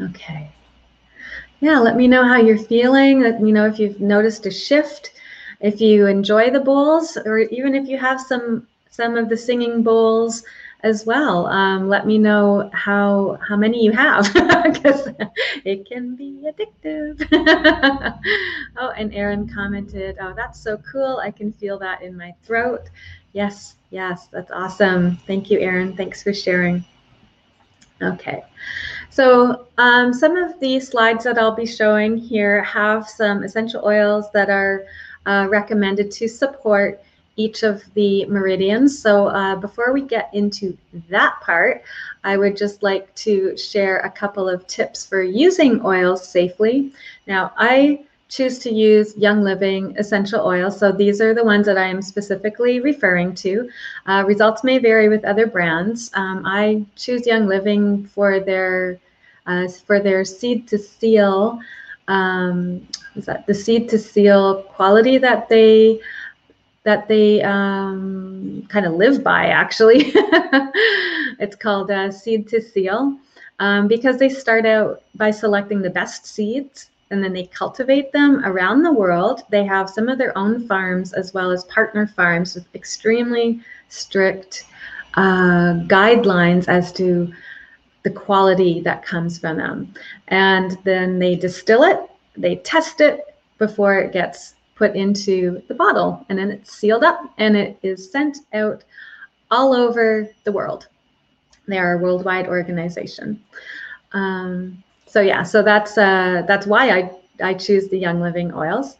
[0.00, 0.50] Okay.
[1.60, 3.20] Yeah, let me know how you're feeling.
[3.20, 5.12] Let me know if you've noticed a shift,
[5.60, 9.82] if you enjoy the bowls, or even if you have some some of the singing
[9.82, 10.42] bowls
[10.82, 11.46] as well.
[11.46, 15.08] Um, let me know how how many you have because
[15.64, 17.26] it can be addictive.
[18.76, 21.18] oh, and Erin commented, "Oh, that's so cool!
[21.22, 22.90] I can feel that in my throat."
[23.32, 25.16] Yes, yes, that's awesome.
[25.26, 25.96] Thank you, Erin.
[25.96, 26.84] Thanks for sharing.
[28.02, 28.44] Okay,
[29.08, 34.30] so um, some of the slides that I'll be showing here have some essential oils
[34.32, 34.84] that are
[35.24, 37.00] uh, recommended to support
[37.36, 38.98] each of the meridians.
[38.98, 40.76] So uh, before we get into
[41.08, 41.82] that part,
[42.24, 46.92] I would just like to share a couple of tips for using oils safely.
[47.26, 50.78] Now, I choose to use Young Living essential oils.
[50.78, 53.70] So these are the ones that I am specifically referring to.
[54.06, 56.10] Uh, results may vary with other brands.
[56.14, 58.98] Um, I choose Young Living for their
[59.46, 61.60] uh, for their seed to seal.
[62.08, 66.00] Um, is that the seed to seal quality that they
[66.86, 70.04] that they um, kind of live by, actually.
[71.40, 73.18] it's called uh, Seed to Seal
[73.58, 78.44] um, because they start out by selecting the best seeds and then they cultivate them
[78.44, 79.42] around the world.
[79.50, 84.66] They have some of their own farms as well as partner farms with extremely strict
[85.14, 87.32] uh, guidelines as to
[88.04, 89.92] the quality that comes from them.
[90.28, 91.98] And then they distill it,
[92.36, 97.20] they test it before it gets put into the bottle and then it's sealed up
[97.38, 98.84] and it is sent out
[99.50, 100.86] all over the world.
[101.66, 103.42] They are a worldwide organization.
[104.12, 107.10] Um, so yeah, so that's uh, that's why I,
[107.42, 108.96] I choose the Young Living oils.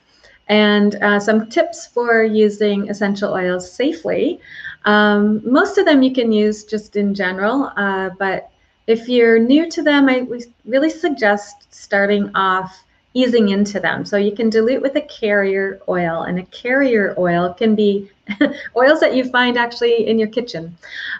[0.48, 4.40] And uh, some tips for using essential oils safely.
[4.84, 8.50] Um, most of them you can use just in general, uh, but
[8.86, 10.26] if you're new to them, I
[10.64, 12.84] really suggest starting off
[13.16, 14.04] easing into them.
[14.04, 18.10] So you can dilute with a carrier oil, and a carrier oil can be
[18.76, 20.76] oils that you find actually in your kitchen.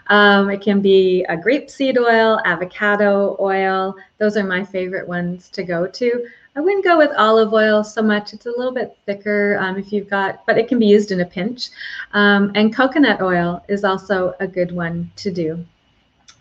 [0.07, 3.95] Um, it can be a grapeseed oil, avocado oil.
[4.19, 6.27] Those are my favorite ones to go to.
[6.55, 8.31] I wouldn't go with olive oil so much.
[8.31, 11.21] It's a little bit thicker um, if you've got, but it can be used in
[11.21, 11.69] a pinch.
[12.13, 15.65] Um, and coconut oil is also a good one to do.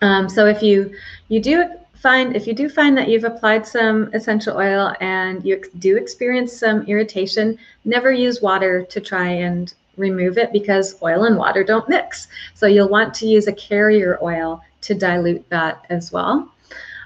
[0.02, 0.94] Um, so if you
[1.28, 5.62] you do find if you do find that you've applied some essential oil and you
[5.78, 11.36] do experience some irritation, never use water to try and remove it because oil and
[11.36, 12.28] water don't mix.
[12.54, 16.52] So you'll want to use a carrier oil to dilute that as well.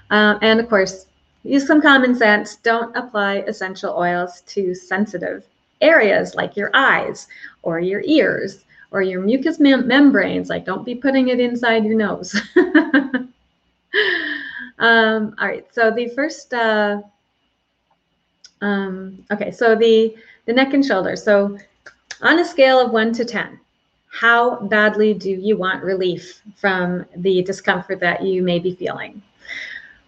[0.09, 1.07] Uh, and of course,
[1.43, 2.57] use some common sense.
[2.57, 5.45] Don't apply essential oils to sensitive
[5.81, 7.27] areas like your eyes
[7.63, 10.49] or your ears or your mucous mem membranes.
[10.49, 12.39] Like don't be putting it inside your nose.
[14.81, 17.01] Um, all right, so the first, uh,
[18.61, 20.15] um, okay, so the,
[20.47, 21.23] the neck and shoulders.
[21.23, 21.57] So
[22.23, 23.59] on a scale of one to 10,
[24.11, 29.21] how badly do you want relief from the discomfort that you may be feeling?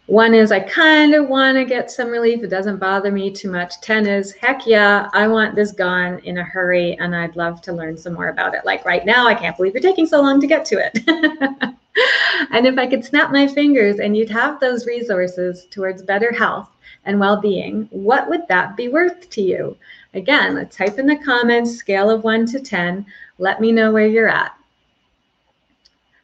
[0.08, 2.44] One is I kind of want to get some relief.
[2.44, 3.80] It doesn't bother me too much.
[3.82, 7.74] 10 is heck yeah, I want this gone in a hurry and I'd love to
[7.74, 8.66] learn some more about it.
[8.66, 11.70] Like right now, I can't believe you're taking so long to get to it.
[12.52, 16.70] and if I could snap my fingers and you'd have those resources towards better health
[17.06, 19.78] and well being, what would that be worth to you?
[20.14, 23.06] Again, let's type in the comments, scale of one to 10.
[23.38, 24.56] Let me know where you're at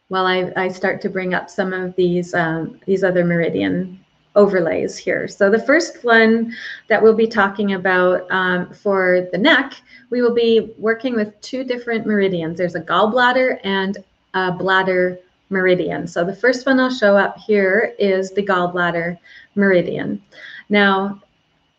[0.09, 4.03] while I, I start to bring up some of these, um, these other meridian
[4.35, 5.27] overlays here.
[5.27, 6.55] So the first one
[6.87, 9.73] that we'll be talking about um, for the neck,
[10.09, 12.57] we will be working with two different meridians.
[12.57, 13.97] There's a gallbladder and
[14.33, 16.07] a bladder meridian.
[16.07, 19.17] So the first one I'll show up here is the gallbladder
[19.55, 20.21] meridian.
[20.69, 21.21] Now,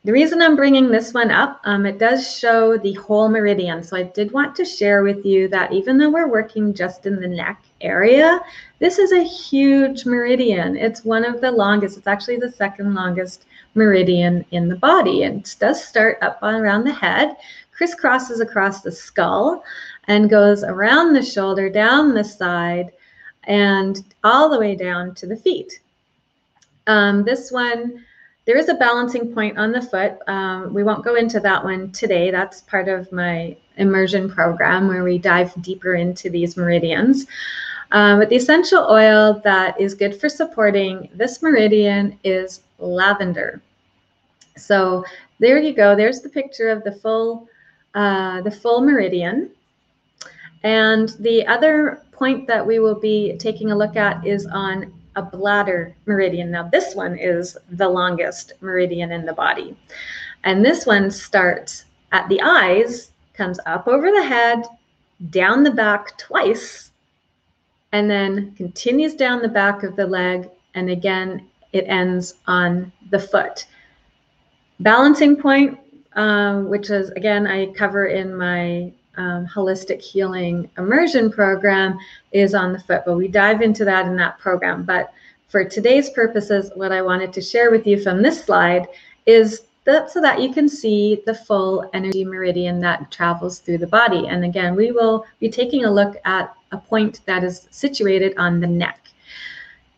[0.02, 3.82] the reason I'm bringing this one up, um, it does show the whole meridian.
[3.82, 7.20] So I did want to share with you that even though we're working just in
[7.20, 8.40] the neck area,
[8.78, 10.74] this is a huge meridian.
[10.74, 15.24] It's one of the longest, it's actually the second longest meridian in the body.
[15.24, 17.36] And it does start up around the head,
[17.78, 19.62] crisscrosses across the skull,
[20.08, 22.90] and goes around the shoulder, down the side,
[23.44, 25.80] and all the way down to the feet.
[26.86, 28.04] Um, this one,
[28.46, 30.18] there is a balancing point on the foot.
[30.26, 32.30] Um, we won't go into that one today.
[32.30, 37.26] That's part of my immersion program where we dive deeper into these meridians.
[37.92, 43.60] Um, but the essential oil that is good for supporting this meridian is lavender.
[44.56, 45.04] So
[45.38, 45.96] there you go.
[45.96, 47.48] There's the picture of the full,
[47.94, 49.50] uh, the full meridian.
[50.62, 55.22] And the other point that we will be taking a look at is on a
[55.22, 56.50] bladder meridian.
[56.50, 59.74] Now this one is the longest meridian in the body.
[60.44, 64.64] And this one starts at the eyes, comes up over the head,
[65.30, 66.90] down the back twice,
[67.92, 70.48] and then continues down the back of the leg.
[70.74, 73.64] And again, it ends on the foot.
[74.80, 75.78] Balancing point,
[76.14, 81.98] um, which is again, I cover in my um, holistic healing immersion program
[82.32, 84.82] is on the foot, but we dive into that in that program.
[84.82, 85.12] But
[85.48, 88.88] for today's purposes, what I wanted to share with you from this slide
[89.26, 93.86] is that so that you can see the full energy meridian that travels through the
[93.86, 94.26] body.
[94.26, 98.60] And again, we will be taking a look at a point that is situated on
[98.60, 99.08] the neck.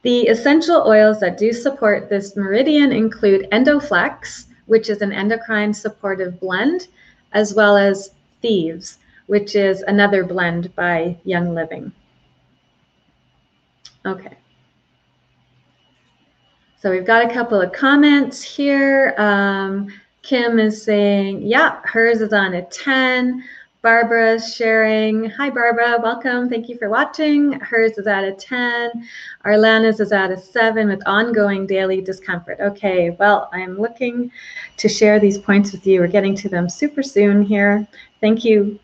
[0.03, 6.41] The essential oils that do support this meridian include Endoflex, which is an endocrine supportive
[6.41, 6.89] blend,
[7.33, 8.99] as well as Thieves,
[9.33, 11.91] which is another blend by Young Living.
[14.05, 14.37] Okay.
[16.79, 19.15] So we've got a couple of comments here.
[19.17, 19.89] Um,
[20.21, 23.43] Kim is saying, yeah, hers is on a 10.
[23.81, 25.31] Barbara is sharing.
[25.31, 25.99] Hi, Barbara.
[26.03, 26.51] Welcome.
[26.51, 27.53] Thank you for watching.
[27.53, 29.09] Hers is at a 10.
[29.47, 32.59] Arlana's is at a 7 with ongoing daily discomfort.
[32.61, 34.31] Okay, well, I'm looking
[34.77, 36.01] to share these points with you.
[36.01, 37.89] We're getting to them super soon here.
[38.21, 38.79] Thank you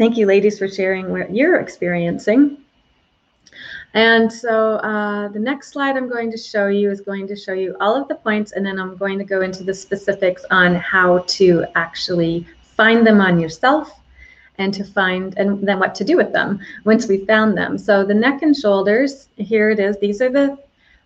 [0.00, 2.56] Thank you, ladies, for sharing what you're experiencing.
[3.92, 7.52] And so uh, the next slide I'm going to show you is going to show
[7.52, 10.74] you all of the points, and then I'm going to go into the specifics on
[10.74, 13.92] how to actually find them on yourself
[14.56, 17.76] and to find and then what to do with them once we found them.
[17.76, 19.98] So the neck and shoulders, here it is.
[19.98, 20.56] These are the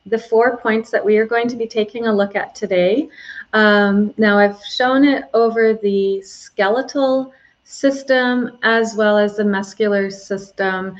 [0.06, 3.08] the four points that we are going to be taking a look at today.
[3.54, 7.32] Um, now I've shown it over the skeletal
[7.64, 10.94] system as well as the muscular system.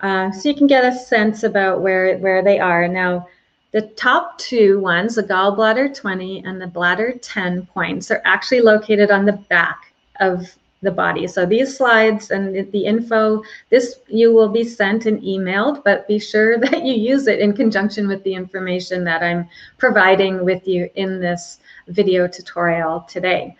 [0.00, 2.88] Uh, so you can get a sense about where, where they are.
[2.88, 3.28] Now,
[3.72, 9.10] the top two ones, the gallbladder 20 and the bladder 10 points, are actually located
[9.10, 11.26] on the back of the body.
[11.26, 16.18] So these slides and the info, this you will be sent and emailed, but be
[16.18, 19.48] sure that you use it in conjunction with the information that I'm
[19.78, 23.56] providing with you in this video tutorial today.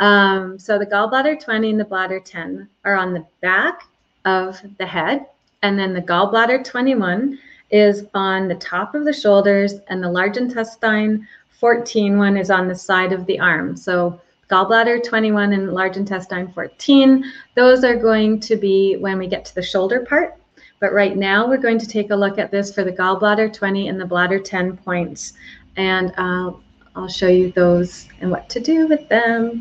[0.00, 3.82] Um, so the gallbladder 20 and the bladder 10 are on the back
[4.24, 5.26] of the head.
[5.62, 7.38] And then the gallbladder 21
[7.70, 12.66] is on the top of the shoulders and the large intestine 14 one is on
[12.66, 13.76] the side of the arm.
[13.76, 14.18] So
[14.50, 19.54] gallbladder 21 and large intestine 14, those are going to be when we get to
[19.54, 20.36] the shoulder part.
[20.80, 23.88] But right now we're going to take a look at this for the gallbladder 20
[23.88, 25.34] and the bladder 10 points.
[25.76, 26.52] And uh,
[26.96, 29.60] I'll show you those and what to do with them.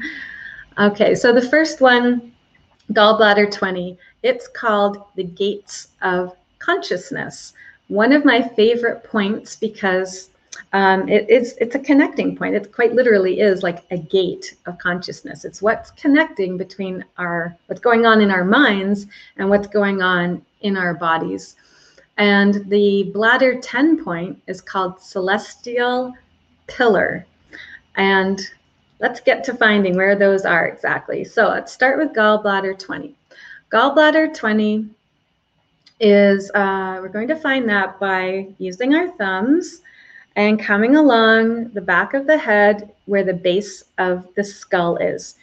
[0.79, 2.31] Okay, so the first one,
[2.93, 7.51] gallbladder 20, it's called the gates of consciousness.
[7.89, 10.29] One of my favorite points because
[10.71, 12.55] um, it, it's, it's a connecting point.
[12.55, 15.43] It quite literally is like a gate of consciousness.
[15.43, 20.41] It's what's connecting between our, what's going on in our minds and what's going on
[20.61, 21.57] in our bodies.
[22.17, 26.13] And the bladder 10 point is called celestial
[26.67, 27.25] pillar.
[27.95, 28.39] And
[28.99, 31.23] let's get to finding where those are exactly.
[31.23, 33.15] So let's start with gallbladder 20.
[33.71, 34.89] Gallbladder 20
[35.99, 39.81] is, uh, we're going to find that by using our thumbs
[40.35, 45.35] and coming along the back of the head where the base of the skull is.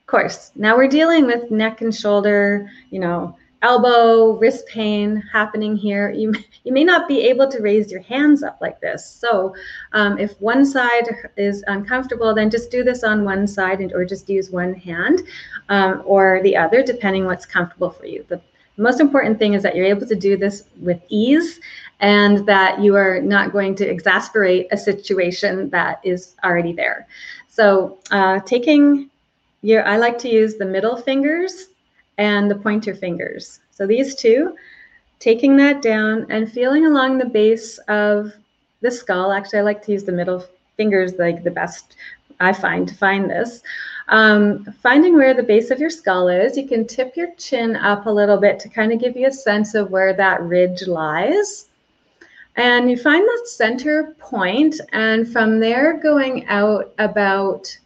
[0.00, 5.74] Of course, now we're dealing with neck and shoulder, you know, elbow, wrist pain happening
[5.74, 9.04] here, you, you may not be able to raise your hands up like this.
[9.08, 9.54] So
[9.92, 11.08] um, if one side
[11.38, 15.22] is uncomfortable, then just do this on one side and, or just use one hand
[15.70, 18.24] um, or the other, depending what's comfortable for you.
[18.28, 18.40] The
[18.76, 21.58] most important thing is that you're able to do this with ease
[22.00, 27.06] and that you are not going to exasperate a situation that is already there.
[27.48, 29.10] So uh, taking
[29.62, 31.68] your, I like to use the middle fingers
[32.18, 33.60] and the pointer fingers.
[33.70, 34.56] So these two,
[35.18, 38.32] taking that down and feeling along the base of
[38.80, 39.32] the skull.
[39.32, 40.44] Actually, I like to use the middle
[40.76, 41.96] fingers like the best
[42.40, 43.62] I find to find this.
[44.08, 48.06] Um, finding where the base of your skull is, you can tip your chin up
[48.06, 51.68] a little bit to kind of give you a sense of where that ridge lies.
[52.56, 57.76] And you find that center point, and from there going out about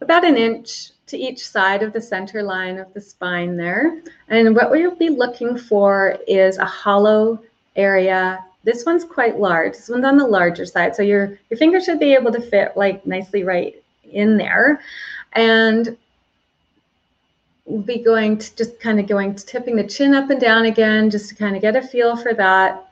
[0.00, 4.02] about an inch to each side of the center line of the spine there.
[4.28, 7.42] And what we'll be looking for is a hollow
[7.76, 8.38] area.
[8.62, 9.72] This one's quite large.
[9.72, 10.94] This one's on the larger side.
[10.94, 14.82] So your, your finger should be able to fit like nicely right in there.
[15.32, 15.96] And
[17.64, 20.66] we'll be going to just kind of going to tipping the chin up and down
[20.66, 22.86] again, just to kind of get a feel for that.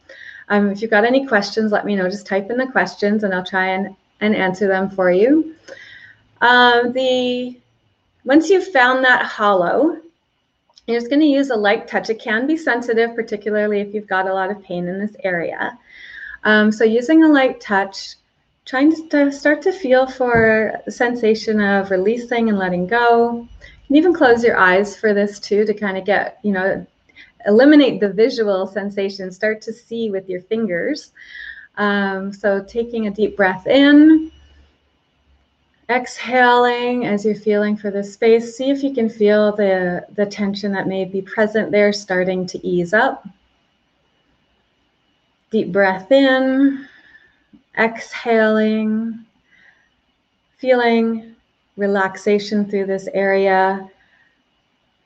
[0.49, 2.09] Um, if you've got any questions, let me know.
[2.09, 5.55] Just type in the questions and I'll try and, and answer them for you.
[6.41, 7.59] Um, the
[8.29, 9.97] once you've found that hollow,
[10.87, 12.11] you're just going to use a light touch.
[12.11, 15.79] It can be sensitive, particularly if you've got a lot of pain in this area.
[16.45, 18.17] Um, so using a light touch,
[18.67, 23.49] trying to start to feel for the sensation of releasing and letting go.
[23.63, 26.87] You can even close your eyes for this too to kind of get, you know,
[27.47, 31.13] eliminate the visual sensation, start to see with your fingers.
[31.79, 34.31] Um, so taking a deep breath in,
[35.91, 38.57] exhaling as you're feeling for the space.
[38.57, 42.67] See if you can feel the, the tension that may be present there starting to
[42.67, 43.27] ease up.
[45.51, 46.87] Deep breath in,
[47.79, 49.25] exhaling,
[50.59, 51.35] feeling
[51.77, 53.89] relaxation through this area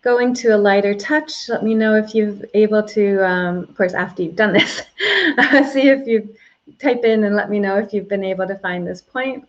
[0.02, 1.48] going to a lighter touch.
[1.48, 4.78] Let me know if you've able to, um, of course, after you've done this,
[5.72, 6.34] see if you
[6.80, 9.46] type in and let me know if you've been able to find this point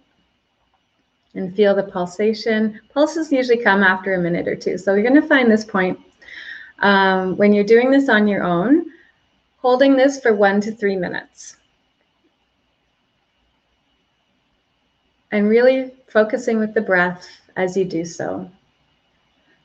[1.36, 2.80] and feel the pulsation.
[2.94, 4.78] Pulses usually come after a minute or two.
[4.78, 6.00] So you're going to find this point.
[6.80, 8.86] Um, when you're doing this on your own,
[9.58, 11.58] holding this for one to three minutes.
[15.32, 18.50] And really focusing with the breath as you do so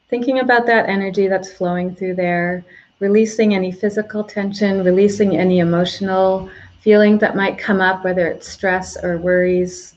[0.08, 2.64] thinking about that energy that's flowing through there,
[3.00, 6.50] releasing any physical tension, releasing any emotional
[6.80, 9.94] feeling that might come up, whether it's stress or worries.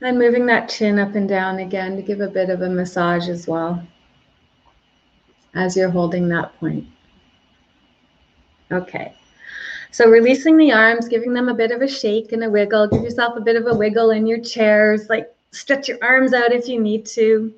[0.00, 3.28] And moving that chin up and down again to give a bit of a massage
[3.28, 3.82] as well
[5.54, 6.86] as you're holding that point.
[8.70, 9.14] Okay.
[9.90, 12.86] So releasing the arms, giving them a bit of a shake and a wiggle.
[12.86, 16.52] Give yourself a bit of a wiggle in your chairs, like stretch your arms out
[16.52, 17.52] if you need to.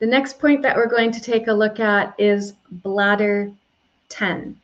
[0.00, 3.50] The next point that we're going to take a look at is bladder
[4.08, 4.58] 10.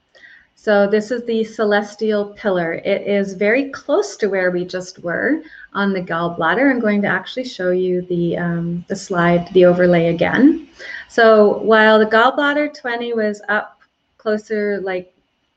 [0.56, 2.74] So this is the celestial pillar.
[2.84, 5.42] It is very close to where we just were
[5.76, 6.70] on the gallbladder.
[6.70, 10.68] I'm going to actually show you the, um, the slide, the overlay again.
[11.08, 13.80] So while the gallbladder 20 was up
[14.18, 15.12] closer, like,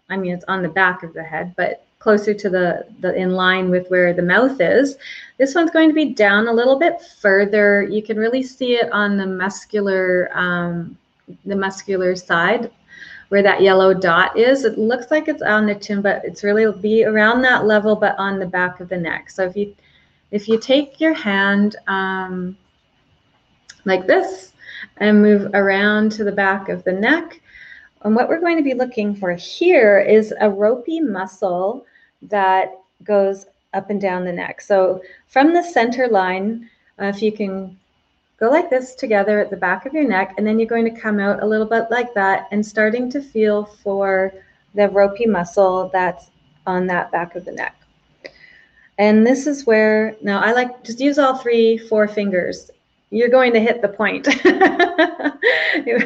[0.09, 3.32] I mean, it's on the back of the head, but closer to the, the in
[3.32, 4.97] line with where the mouth is.
[5.38, 7.84] This one's going to be down a little bit further.
[7.84, 10.97] You can really see it on the muscular, um,
[11.45, 12.72] the muscular side
[13.30, 14.65] where that yellow dot is.
[14.65, 18.17] It looks like it's on the chin, but it's really be around that level, but
[18.17, 19.30] on the back of the neck.
[19.30, 19.76] So if you,
[20.32, 22.57] if you take your hand um,
[23.86, 24.53] like this
[24.97, 27.41] and move around to the back of the neck,
[28.03, 31.86] and what we're going to be looking for here is a ropey muscle
[32.23, 32.71] that
[33.03, 34.61] goes up and down the neck.
[34.61, 36.69] So from the center line,
[37.01, 37.77] uh, if you can
[38.39, 41.01] go like this together at the back of your neck, and then you're going to
[41.01, 44.34] come out a little bit like that and starting to feel for
[44.75, 46.30] the ropey muscle that's
[46.65, 47.78] on that back of the neck.
[48.99, 52.69] And this is where, now I like, just use all three, four fingers.
[53.11, 54.27] You're going to hit the point.
[54.45, 55.97] you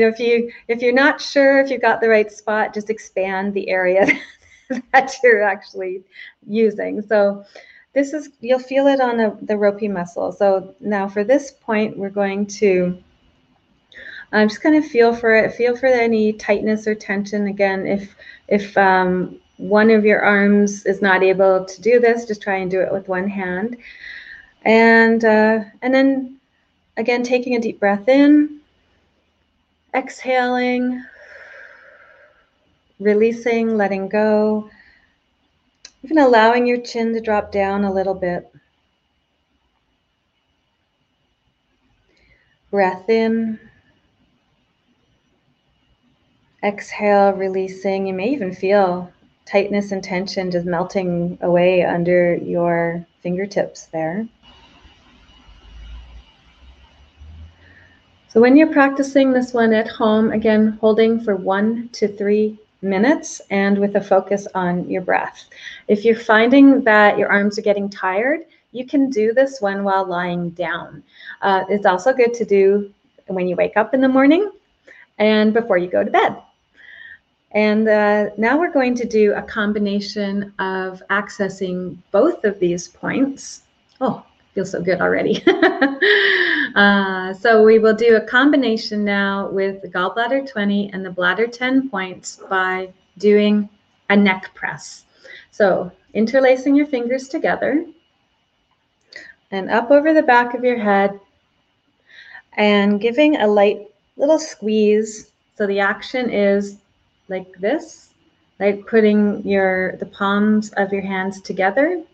[0.00, 3.54] know, if you if you're not sure if you've got the right spot, just expand
[3.54, 4.06] the area
[4.92, 6.02] that you're actually
[6.48, 7.02] using.
[7.02, 7.44] So
[7.92, 10.32] this is, you'll feel it on a, the ropey muscle.
[10.32, 12.98] So now for this point, we're going to
[14.32, 17.48] I'm just kind of feel for it, feel for any tightness or tension.
[17.48, 18.16] Again, if,
[18.48, 22.70] if um, one of your arms is not able to do this, just try and
[22.70, 23.76] do it with one hand.
[24.64, 26.40] And, uh, and then
[26.96, 28.60] again, taking a deep breath in,
[29.94, 31.04] exhaling,
[32.98, 34.68] releasing, letting go,
[36.02, 38.52] even allowing your chin to drop down a little bit.
[42.72, 43.60] Breath in.
[46.64, 48.08] Exhale, releasing.
[48.08, 49.12] You may even feel
[49.46, 54.26] tightness and tension just melting away under your fingertips there.
[58.28, 63.42] So when you're practicing this one at home, again, holding for one to three minutes
[63.50, 65.44] and with a focus on your breath.
[65.86, 68.40] If you're finding that your arms are getting tired,
[68.72, 71.02] you can do this one while lying down.
[71.42, 72.92] Uh, it's also good to do
[73.26, 74.50] when you wake up in the morning
[75.18, 76.36] and before you go to bed.
[77.52, 83.62] And uh, now we're going to do a combination of accessing both of these points.
[84.00, 84.24] Oh,
[84.54, 85.42] feels so good already.
[86.74, 91.46] uh, so we will do a combination now with the gallbladder 20 and the bladder
[91.46, 93.68] 10 points by doing
[94.08, 95.04] a neck press.
[95.50, 97.86] So interlacing your fingers together
[99.50, 101.18] and up over the back of your head
[102.54, 105.32] and giving a light little squeeze.
[105.56, 106.78] So the action is
[107.32, 108.10] like this,
[108.60, 112.04] like putting your the palms of your hands together.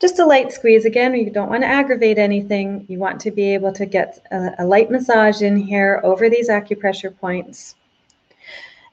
[0.00, 1.14] Just a light squeeze again.
[1.14, 2.86] You don't want to aggravate anything.
[2.88, 6.48] You want to be able to get a, a light massage in here over these
[6.48, 7.74] acupressure points.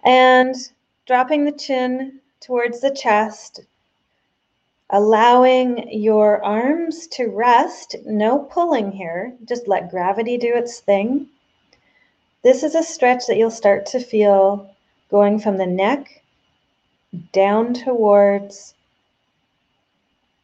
[0.04, 0.56] And
[1.06, 3.62] dropping the chin towards the chest,
[4.92, 11.28] allowing your arms to rest, no pulling here, just let gravity do its thing.
[12.44, 14.74] This is a stretch that you'll start to feel
[15.10, 16.22] going from the neck
[17.32, 18.74] down towards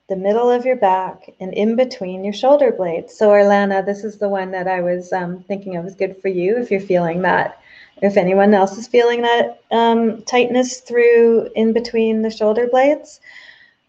[0.07, 3.17] the middle of your back and in between your shoulder blades.
[3.17, 6.27] So, Orlana, this is the one that I was um, thinking of is good for
[6.27, 7.59] you if you're feeling that.
[8.01, 13.19] If anyone else is feeling that um, tightness through in between the shoulder blades,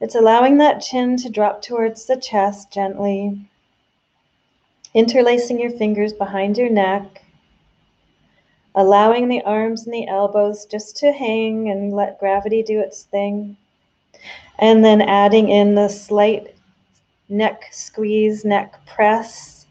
[0.01, 3.39] it's allowing that chin to drop towards the chest gently,
[4.95, 7.25] interlacing your fingers behind your neck,
[8.77, 13.57] allowing the arms and the elbows just to hang and let gravity do its thing.
[14.59, 16.55] And then adding in the slight
[17.29, 19.67] neck squeeze, neck press.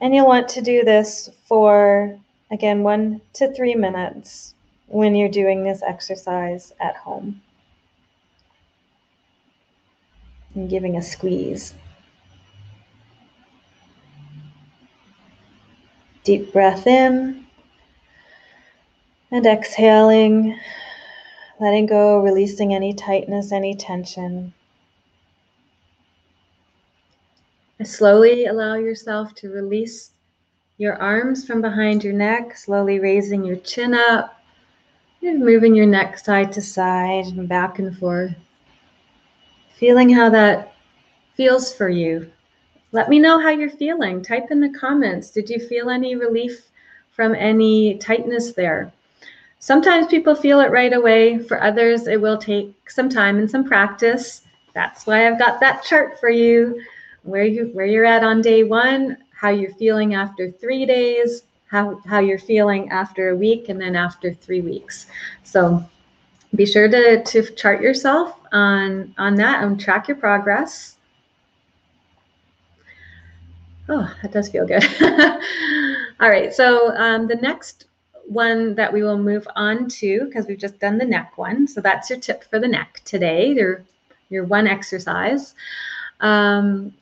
[0.00, 2.18] And you'll want to do this for,
[2.50, 4.54] again, one to three minutes
[4.88, 7.40] when you're doing this exercise at home.
[10.54, 11.74] And giving a squeeze.
[16.26, 17.46] Deep breath in
[19.30, 20.58] and exhaling,
[21.60, 24.52] letting go, releasing any tightness, any tension.
[27.84, 30.10] Slowly allow yourself to release
[30.78, 34.42] your arms from behind your neck, slowly raising your chin up
[35.22, 38.34] and moving your neck side to side and back and forth.
[39.76, 40.74] Feeling how that
[41.36, 42.32] feels for you
[42.96, 44.22] let me know how you're feeling.
[44.22, 45.28] Type in the comments.
[45.30, 46.70] Did you feel any relief
[47.10, 48.90] from any tightness there?
[49.58, 51.38] Sometimes people feel it right away.
[51.38, 54.40] For others, it will take some time and some practice.
[54.72, 56.80] That's why I've got that chart for you,
[57.22, 62.00] where you where you're at on day one, how you're feeling after three days, how
[62.06, 65.06] how you're feeling after a week, and then after three weeks.
[65.44, 65.84] So
[66.54, 70.95] be sure to to chart yourself on on that and track your progress.
[73.88, 74.84] Oh, that does feel good.
[76.20, 77.86] All right, so um, the next
[78.26, 81.80] one that we will move on to, because we've just done the neck one, so
[81.80, 83.84] that's your tip for the neck today, your,
[84.28, 85.54] your one exercise,
[86.20, 86.92] um,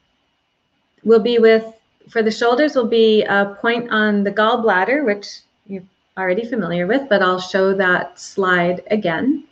[1.05, 1.65] will be with,
[2.11, 5.83] for the shoulders will be a point on the gallbladder, which you're
[6.19, 9.45] already familiar with, but I'll show that slide again.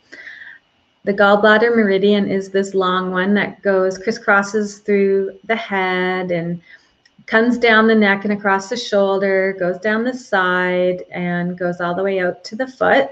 [1.05, 6.61] The gallbladder meridian is this long one that goes crisscrosses through the head and
[7.25, 11.95] comes down the neck and across the shoulder, goes down the side, and goes all
[11.95, 13.09] the way out to the foot.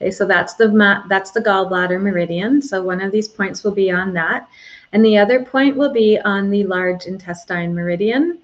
[0.00, 2.62] Okay, so that's the that's the gallbladder meridian.
[2.62, 4.48] So one of these points will be on that,
[4.92, 8.38] and the other point will be on the large intestine meridian.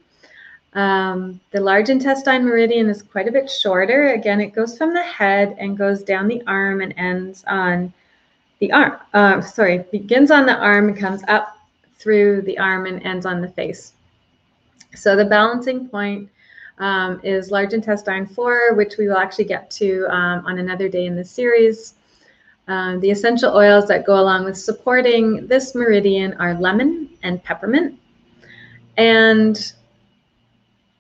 [0.75, 4.09] Um, the large intestine meridian is quite a bit shorter.
[4.09, 7.93] Again, it goes from the head and goes down the arm and ends on
[8.59, 8.99] the arm.
[9.13, 11.59] Uh, sorry, begins on the arm and comes up
[11.99, 13.94] through the arm and ends on the face.
[14.97, 16.31] So the balancing point
[16.79, 21.07] um, is large intestine 4, which we will actually get to um, on another day
[21.07, 21.95] in the series.
[22.67, 27.99] Um, the essential oils that go along with supporting this meridian are lemon and peppermint.
[28.97, 29.73] And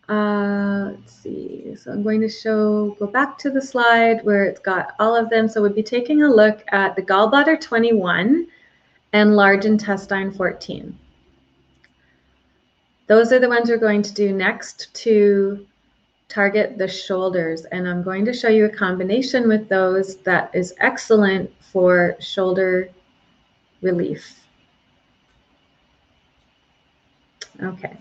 [0.09, 4.61] uh, let's see, so I'm going to show, go back to the slide where it's
[4.61, 5.49] got all of them.
[5.49, 8.47] So we'll be taking a look at the gallbladder 21
[9.15, 10.99] and large intestine 14.
[13.07, 15.67] Those are the ones we're going to do next to
[16.29, 17.65] target the shoulders.
[17.67, 22.89] And I'm going to show you a combination with those that is excellent for shoulder
[23.83, 24.41] relief.
[27.63, 27.97] Okay.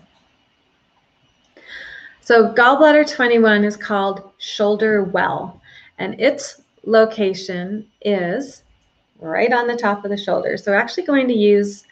[2.20, 5.60] So gallbladder 21 is called shoulder well,
[5.98, 8.62] and its location is
[9.20, 10.56] right on the top of the shoulder.
[10.56, 11.84] So we're actually going to use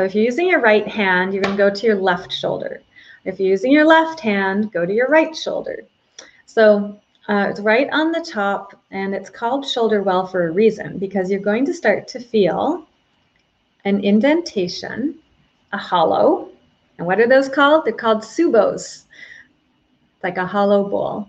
[0.00, 2.80] so if you're using your right hand, you're going to go to your left shoulder.
[3.26, 5.84] If you're using your left hand, go to your right shoulder.
[6.46, 6.98] So
[7.28, 11.30] uh, it's right on the top and it's called shoulder well for a reason because
[11.30, 12.86] you're going to start to feel
[13.84, 15.16] an indentation,
[15.72, 16.48] a hollow.
[16.96, 17.84] And what are those called?
[17.84, 19.04] They're called tsubos,
[20.22, 21.28] like a hollow bowl.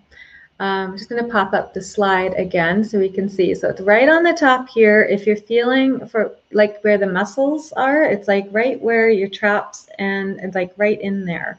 [0.62, 3.56] Um, I'm just going to pop up the slide again so we can see.
[3.56, 5.02] So it's right on the top here.
[5.02, 9.90] If you're feeling for like where the muscles are, it's like right where your traps
[9.98, 11.58] and it's like right in there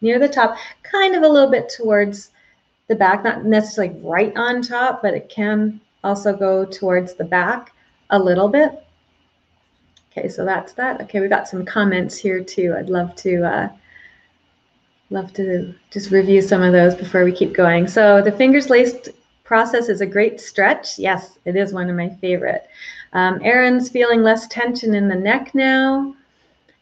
[0.00, 2.30] near the top, kind of a little bit towards
[2.88, 7.72] the back, not necessarily right on top, but it can also go towards the back
[8.10, 8.84] a little bit.
[10.10, 11.00] Okay, so that's that.
[11.02, 12.74] Okay, we got some comments here too.
[12.76, 13.68] I'd love to uh,
[15.10, 17.88] love to just review some of those before we keep going.
[17.88, 19.10] So the fingers laced
[19.44, 20.98] process is a great stretch.
[20.98, 22.68] Yes, it is one of my favorite.
[23.12, 26.14] Um, Erin's feeling less tension in the neck now.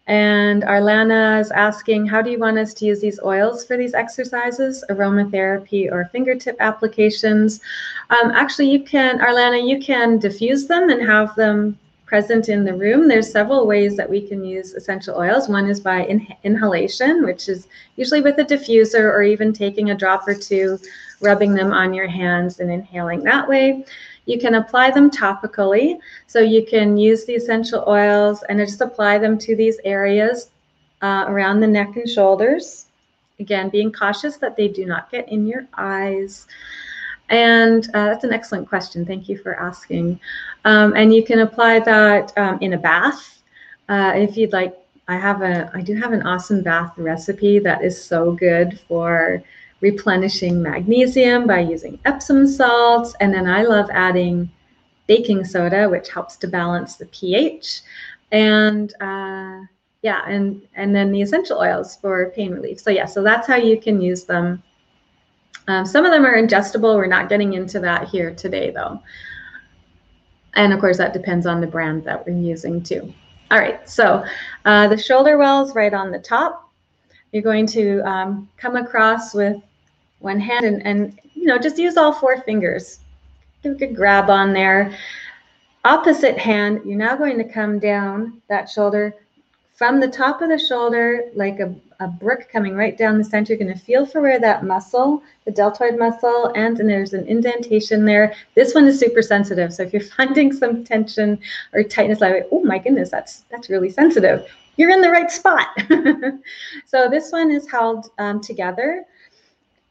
[0.06, 3.92] And Arlana is asking, how do you want us to use these oils for these
[3.92, 7.60] exercises, aromatherapy or fingertip applications?
[8.08, 12.72] Um, actually, you can, Arlana, you can diffuse them and have them present in the
[12.72, 13.06] room.
[13.06, 15.46] There's several ways that we can use essential oils.
[15.46, 19.94] One is by in inhalation, which is usually with a diffuser or even taking a
[19.94, 20.78] drop or two,
[21.20, 23.84] rubbing them on your hands and inhaling that way.
[24.24, 25.98] You can apply them topically.
[26.26, 30.48] So you can use the essential oils and just apply them to these areas
[31.02, 32.86] uh, around the neck and shoulders.
[33.38, 36.46] Again, being cautious that they do not get in your eyes.
[37.30, 39.04] And uh, that's an excellent question.
[39.04, 40.18] Thank you for asking.
[40.64, 43.42] Um, and you can apply that um, in a bath.
[43.88, 44.76] Uh, if you'd like,
[45.08, 49.42] I have a, I do have an awesome bath recipe that is so good for
[49.80, 53.14] replenishing magnesium by using Epsom salts.
[53.20, 54.50] And then I love adding
[55.06, 57.82] baking soda, which helps to balance the pH.
[58.32, 59.60] And uh,
[60.02, 62.80] yeah, and, and then the essential oils for pain relief.
[62.80, 64.62] So yeah, so that's how you can use them
[65.68, 66.96] um, some of them are ingestible.
[66.96, 69.00] We're not getting into that here today, though.
[70.54, 73.14] And of course, that depends on the brand that we're using too.
[73.50, 74.24] All right, so
[74.64, 76.70] uh, the shoulder wells right on the top.
[77.32, 79.56] You're going to um, come across with
[80.18, 83.00] one hand and, and, you know, just use all four fingers.
[83.62, 84.96] Give a good grab on there.
[85.84, 89.14] Opposite hand, you're now going to come down that shoulder
[89.74, 93.52] from the top of the shoulder, like a, a brick coming right down the center,
[93.52, 97.26] you're going to feel for where that muscle, the deltoid muscle, and, and there's an
[97.26, 98.34] indentation there.
[98.54, 99.72] This one is super sensitive.
[99.72, 101.40] So if you're finding some tension
[101.72, 105.66] or tightness, like, oh my goodness, that's, that's really sensitive, you're in the right spot.
[106.86, 109.04] so this one is held um, together.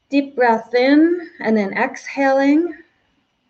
[0.08, 2.74] Deep breath in and then exhaling.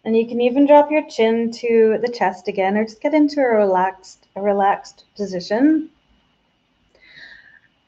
[0.05, 3.41] And you can even drop your chin to the chest again or just get into
[3.41, 5.91] a relaxed, a relaxed position.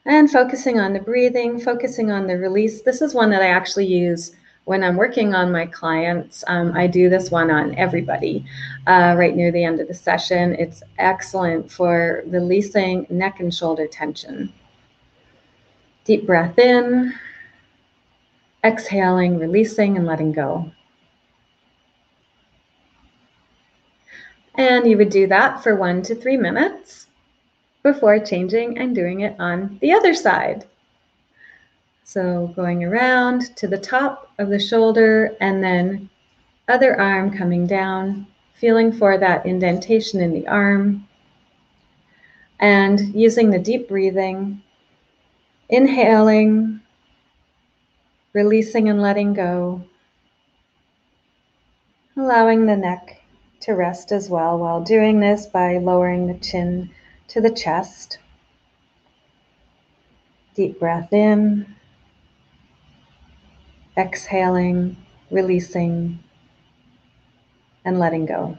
[0.05, 2.81] And focusing on the breathing, focusing on the release.
[2.81, 4.35] This is one that I actually use
[4.65, 6.43] when I'm working on my clients.
[6.47, 8.45] Um, I do this one on everybody
[8.87, 10.55] uh, right near the end of the session.
[10.55, 14.51] It's excellent for releasing neck and shoulder tension.
[16.03, 17.13] Deep breath in,
[18.63, 20.71] exhaling, releasing, and letting go.
[24.55, 27.07] And you would do that for one to three minutes
[27.83, 30.65] before changing and doing it on the other side.
[32.03, 36.09] So going around to the top of the shoulder and then
[36.67, 41.07] other arm coming down, feeling for that indentation in the arm
[42.59, 44.61] and using the deep breathing,
[45.69, 46.79] inhaling,
[48.33, 49.83] releasing and letting go,
[52.15, 53.21] allowing the neck
[53.61, 56.89] to rest as well while doing this by lowering the chin
[57.31, 58.19] to the chest.
[60.53, 61.65] Deep breath in,
[63.97, 64.97] exhaling,
[65.31, 66.19] releasing,
[67.85, 68.57] and letting go.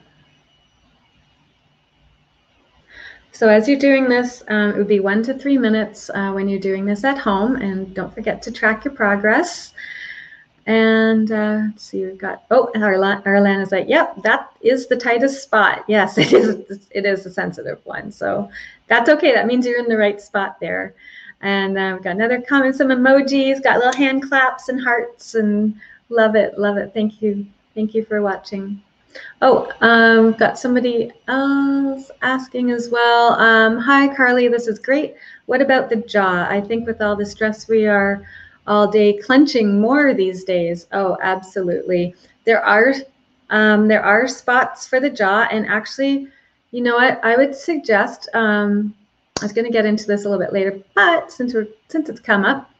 [3.33, 6.49] So as you're doing this, um, it would be one to three minutes uh, when
[6.49, 9.75] you're doing this at home, and don't forget to track your progress.
[10.67, 14.97] And uh, let's see, we've got, oh, Arlan, Arlan is like, yep, that is the
[14.97, 15.85] tightest spot.
[15.89, 18.11] Yes, it is, it is a sensitive one.
[18.13, 18.51] So
[18.89, 19.33] that's okay.
[19.33, 20.95] That means you're in the right spot there.
[21.41, 25.75] And uh, we've got another comment, some emojis, got little hand claps and hearts and
[26.09, 26.93] love it, love it.
[26.95, 27.47] Thank you.
[27.75, 28.81] Thank you for watching.
[29.43, 33.35] Oh, um, got somebody else asking as well.
[33.35, 35.15] Um, hi, Carly, this is great.
[35.47, 36.47] What about the jaw?
[36.49, 38.23] I think with all the stress we are
[38.67, 40.87] all day clenching more these days.
[40.93, 42.15] Oh, absolutely.
[42.45, 42.95] There are
[43.53, 46.27] um, there are spots for the jaw, and actually,
[46.71, 47.23] you know what?
[47.23, 48.29] I would suggest.
[48.35, 48.95] Um,
[49.41, 52.09] I was going to get into this a little bit later, but since we're since
[52.09, 52.71] it's come up,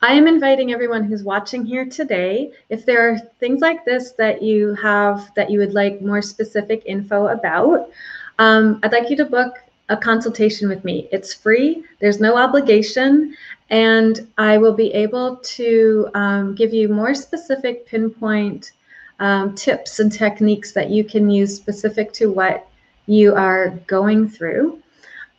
[0.00, 4.42] I am inviting everyone who's watching here today, if there are things like this that
[4.42, 7.90] you have that you would like more specific info about,
[8.38, 9.56] um, I'd like you to book
[9.90, 11.08] a consultation with me.
[11.12, 13.34] It's free, there's no obligation,
[13.68, 18.72] and I will be able to um, give you more specific pinpoint
[19.20, 22.68] um, tips and techniques that you can use specific to what
[23.06, 24.82] you are going through.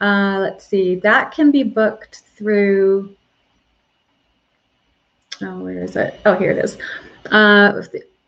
[0.01, 3.15] Uh, let's see, that can be booked through,
[5.41, 6.19] oh, where is it?
[6.25, 6.77] Oh, here it is.
[7.31, 7.81] Uh,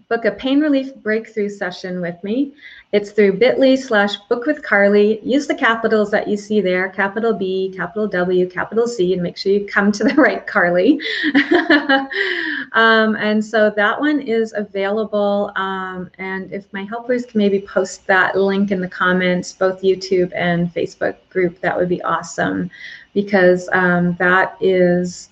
[0.10, 2.54] book a pain relief breakthrough session with me.
[2.94, 5.20] It's through bit.ly slash book with Carly.
[5.22, 9.36] Use the capitals that you see there, capital B, capital W, capital C, and make
[9.36, 11.02] sure you come to the right Carly.
[12.72, 15.52] um, and so that one is available.
[15.58, 20.32] Um, and if my helpers can maybe post that link in the comments, both YouTube
[20.34, 22.72] and Facebook group, that would be awesome
[23.14, 25.30] because um, that is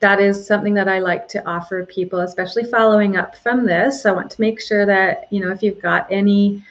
[0.00, 4.04] that is something that I like to offer people, especially following up from this.
[4.04, 6.62] I want to make sure that, you know, if you've got any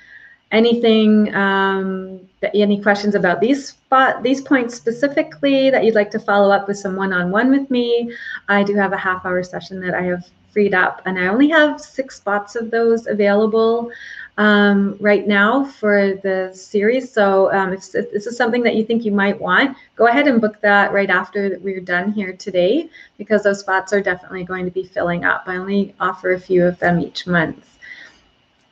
[0.52, 6.20] anything um, that, any questions about these spot these points specifically that you'd like to
[6.20, 8.14] follow up with some one-on-one with me
[8.48, 11.50] i do have a half hour session that i have freed up and i only
[11.50, 13.92] have six spots of those available
[14.38, 17.12] um, right now for the series.
[17.12, 20.28] So um, if, if, this is something that you think you might want, go ahead
[20.28, 24.66] and book that right after we're done here today, because those spots are definitely going
[24.66, 25.44] to be filling up.
[25.48, 27.78] I only offer a few of them each month.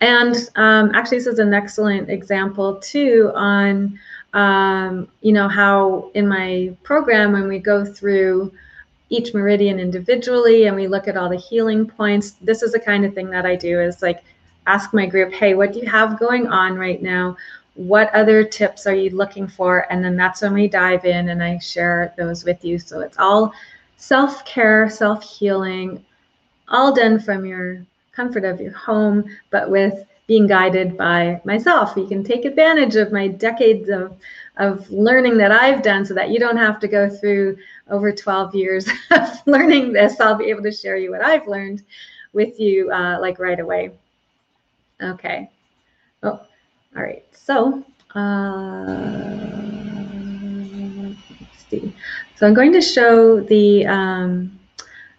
[0.01, 3.97] And um, actually, this is an excellent example too on,
[4.33, 8.51] um, you know, how in my program when we go through
[9.07, 13.05] each meridian individually and we look at all the healing points, this is the kind
[13.05, 14.25] of thing that I do is like
[14.67, 17.37] ask my group, hey, what do you have going on right now?
[17.75, 19.91] What other tips are you looking for?
[19.91, 22.77] And then that's when we dive in and I share those with you.
[22.77, 23.53] So it's all
[23.97, 26.03] self care, self healing,
[26.67, 31.93] all done from your comfort of your home, but with being guided by myself.
[31.97, 34.15] You can take advantage of my decades of,
[34.57, 37.57] of learning that I've done so that you don't have to go through
[37.89, 40.19] over 12 years of learning this.
[40.19, 41.83] I'll be able to share you what I've learned
[42.31, 43.91] with you uh, like right away.
[45.01, 45.49] Okay.
[46.21, 46.41] Oh,
[46.95, 47.25] all right.
[47.33, 47.83] So,
[48.15, 48.85] uh,
[51.05, 51.95] let's see.
[52.35, 54.59] So I'm going to show the um,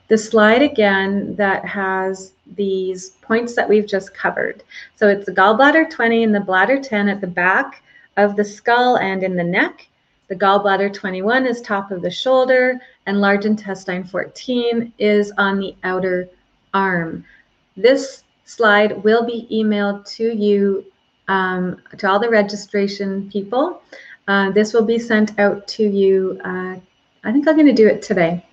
[0.09, 4.62] the slide again that has these points that we've just covered.
[4.97, 7.83] So it's the gallbladder 20 and the bladder 10 at the back
[8.16, 9.89] of the skull and in the neck.
[10.29, 15.75] The gallbladder 21 is top of the shoulder, and large intestine 14 is on the
[15.85, 16.29] outer
[16.72, 17.25] arm.
[17.77, 20.84] This slide will be emailed to you,
[21.28, 23.82] um, to all the registration people.
[24.28, 26.40] Uh, this will be sent out to you.
[26.45, 26.76] Uh,
[27.24, 28.45] I think I'm going to do it today.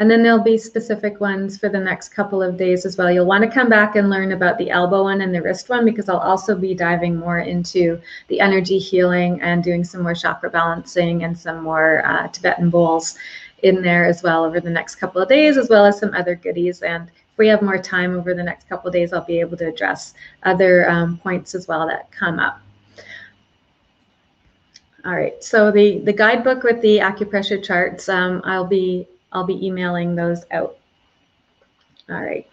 [0.00, 3.10] And then there'll be specific ones for the next couple of days as well.
[3.10, 5.84] You'll want to come back and learn about the elbow one and the wrist one
[5.84, 10.50] because I'll also be diving more into the energy healing and doing some more chakra
[10.50, 13.16] balancing and some more uh, Tibetan bowls
[13.64, 16.36] in there as well over the next couple of days, as well as some other
[16.36, 16.80] goodies.
[16.82, 20.14] And we have more time over the next couple days, I'll be able to address
[20.42, 22.60] other um, points as well that come up.
[25.04, 29.64] All right, so the, the guidebook with the acupressure charts, um, I'll be I'll be
[29.64, 30.76] emailing those out.
[32.08, 32.46] All right.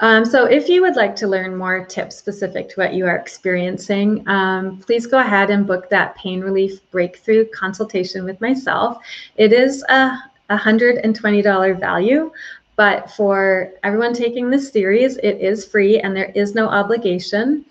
[0.00, 3.16] Um, so if you would like to learn more tips specific to what you are
[3.16, 8.98] experiencing, um, please go ahead and book that pain relief breakthrough consultation with myself.
[9.36, 10.18] It is a
[10.50, 12.32] $120 value,
[12.76, 17.64] but for everyone taking this series, it is free and there is no obligation.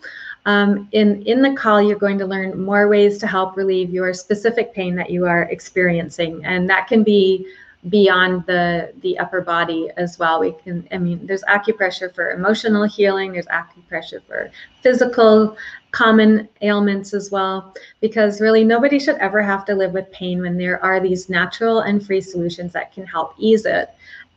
[0.45, 4.13] Um, in, in the call, you're going to learn more ways to help relieve your
[4.13, 6.43] specific pain that you are experiencing.
[6.45, 7.45] And that can be
[7.89, 10.39] beyond the, the upper body as well.
[10.39, 14.49] We can, I mean, there's acupressure for emotional healing, there's acupressure for
[14.81, 15.57] physical
[15.91, 20.57] common ailments as well, because really nobody should ever have to live with pain when
[20.57, 23.89] there are these natural and free solutions that can help ease it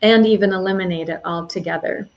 [0.03, 2.09] and even eliminate it altogether.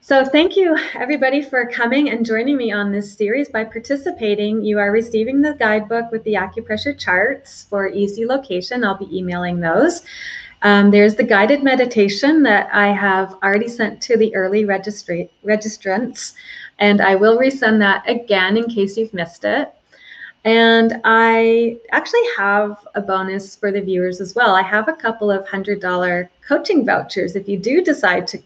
[0.00, 3.50] So thank you everybody for coming and joining me on this series.
[3.50, 8.84] By participating, you are receiving the guidebook with the acupressure charts for easy location.
[8.84, 10.00] I'll be emailing those.
[10.62, 16.32] Um, there's the guided meditation that I have already sent to the early registrants,
[16.78, 19.72] and I will resend that again in case you've missed it.
[20.48, 24.54] And I actually have a bonus for the viewers as well.
[24.54, 27.36] I have a couple of hundred dollar coaching vouchers.
[27.36, 28.38] If you do decide to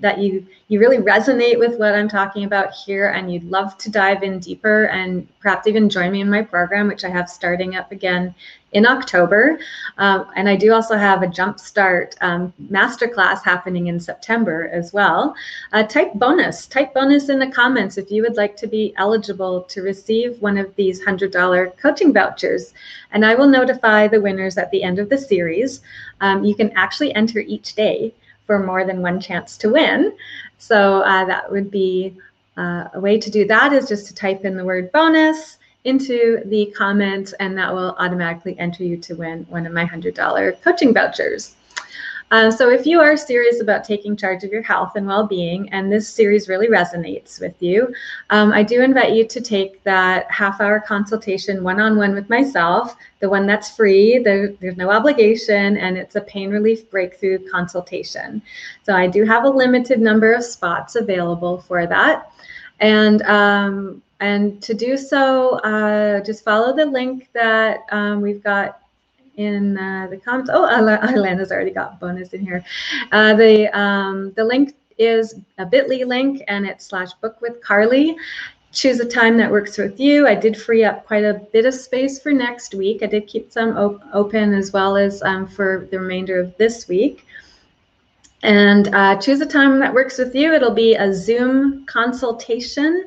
[0.00, 3.90] that you you really resonate with what I'm talking about here and you'd love to
[3.90, 7.76] dive in deeper and perhaps even join me in my program, which I have starting
[7.76, 8.34] up again
[8.72, 9.58] in October.
[9.98, 15.34] Um, and I do also have a Jumpstart um, masterclass happening in September as well.
[15.72, 19.62] Uh, type bonus, type bonus in the comments if you would like to be eligible
[19.62, 22.74] to receive one of these $100 coaching vouchers.
[23.10, 25.80] And I will notify the winners at the end of the series.
[26.20, 28.14] Um, you can actually enter each day
[28.50, 30.12] for more than one chance to win.
[30.58, 32.16] So uh, that would be
[32.56, 36.42] uh, a way to do that is just to type in the word bonus into
[36.46, 40.92] the comments and that will automatically enter you to win one of my $100 coaching
[40.92, 41.54] vouchers.
[42.30, 45.90] Uh, so if you are serious about taking charge of your health and well-being, and
[45.90, 47.92] this series really resonates with you,
[48.30, 53.46] um, I do invite you to take that half-hour consultation one-on-one with myself, the one
[53.46, 58.40] that's free, the, there's no obligation, and it's a pain relief breakthrough consultation.
[58.84, 62.30] So I do have a limited number of spots available for that.
[62.78, 68.82] And um, and to do so, uh, just follow the link that um, we've got
[69.40, 70.50] in uh, the comments.
[70.52, 70.62] Oh,
[71.02, 72.64] Alana's already got bonus in here.
[73.12, 78.16] Uh, the um, the link is a bit.ly link and it's slash book with Carly.
[78.72, 80.28] Choose a time that works with you.
[80.28, 83.02] I did free up quite a bit of space for next week.
[83.02, 86.86] I did keep some op open as well as um, for the remainder of this
[86.86, 87.26] week.
[88.42, 90.52] And uh, choose a time that works with you.
[90.52, 93.06] It'll be a Zoom consultation.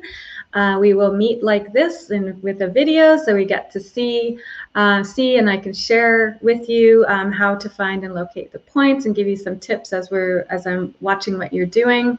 [0.54, 4.38] Uh, we will meet like this and with a video so we get to see
[4.76, 8.60] uh, see and I can share with you um, how to find and locate the
[8.60, 12.18] points and give you some tips as we're as I'm watching what you're doing.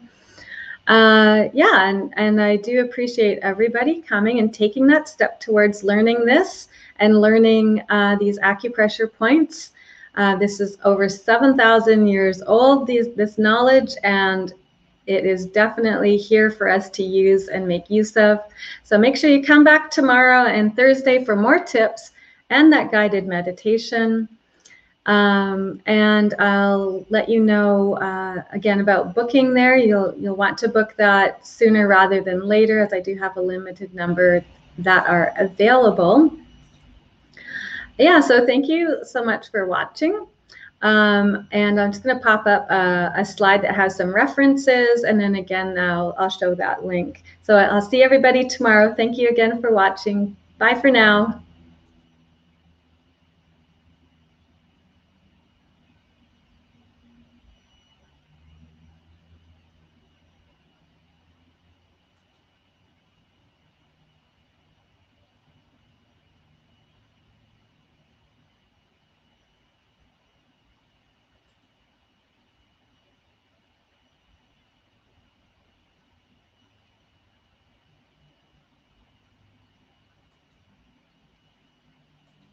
[0.87, 6.25] Uh, yeah, and, and I do appreciate everybody coming and taking that step towards learning
[6.25, 6.67] this
[6.97, 9.71] and learning uh, these acupressure points.
[10.15, 14.53] Uh, this is over 7,000 years old, these, this knowledge, and
[15.07, 18.39] it is definitely here for us to use and make use of.
[18.83, 22.11] So make sure you come back tomorrow and Thursday for more tips
[22.49, 24.27] and that guided meditation.
[25.05, 29.77] Um, and I'll let you know uh, again about booking there.
[29.77, 33.41] You'll you'll want to book that sooner rather than later, as I do have a
[33.41, 34.43] limited number
[34.79, 36.35] that are available.
[37.99, 40.25] Yeah, so thank you so much for watching.
[40.81, 45.03] Um, and I'm just going to pop up a, a, slide that has some references,
[45.03, 47.23] and then again, I'll, I'll show that link.
[47.43, 48.93] So I'll see everybody tomorrow.
[48.93, 50.35] Thank you again for watching.
[50.59, 51.41] Bye for now.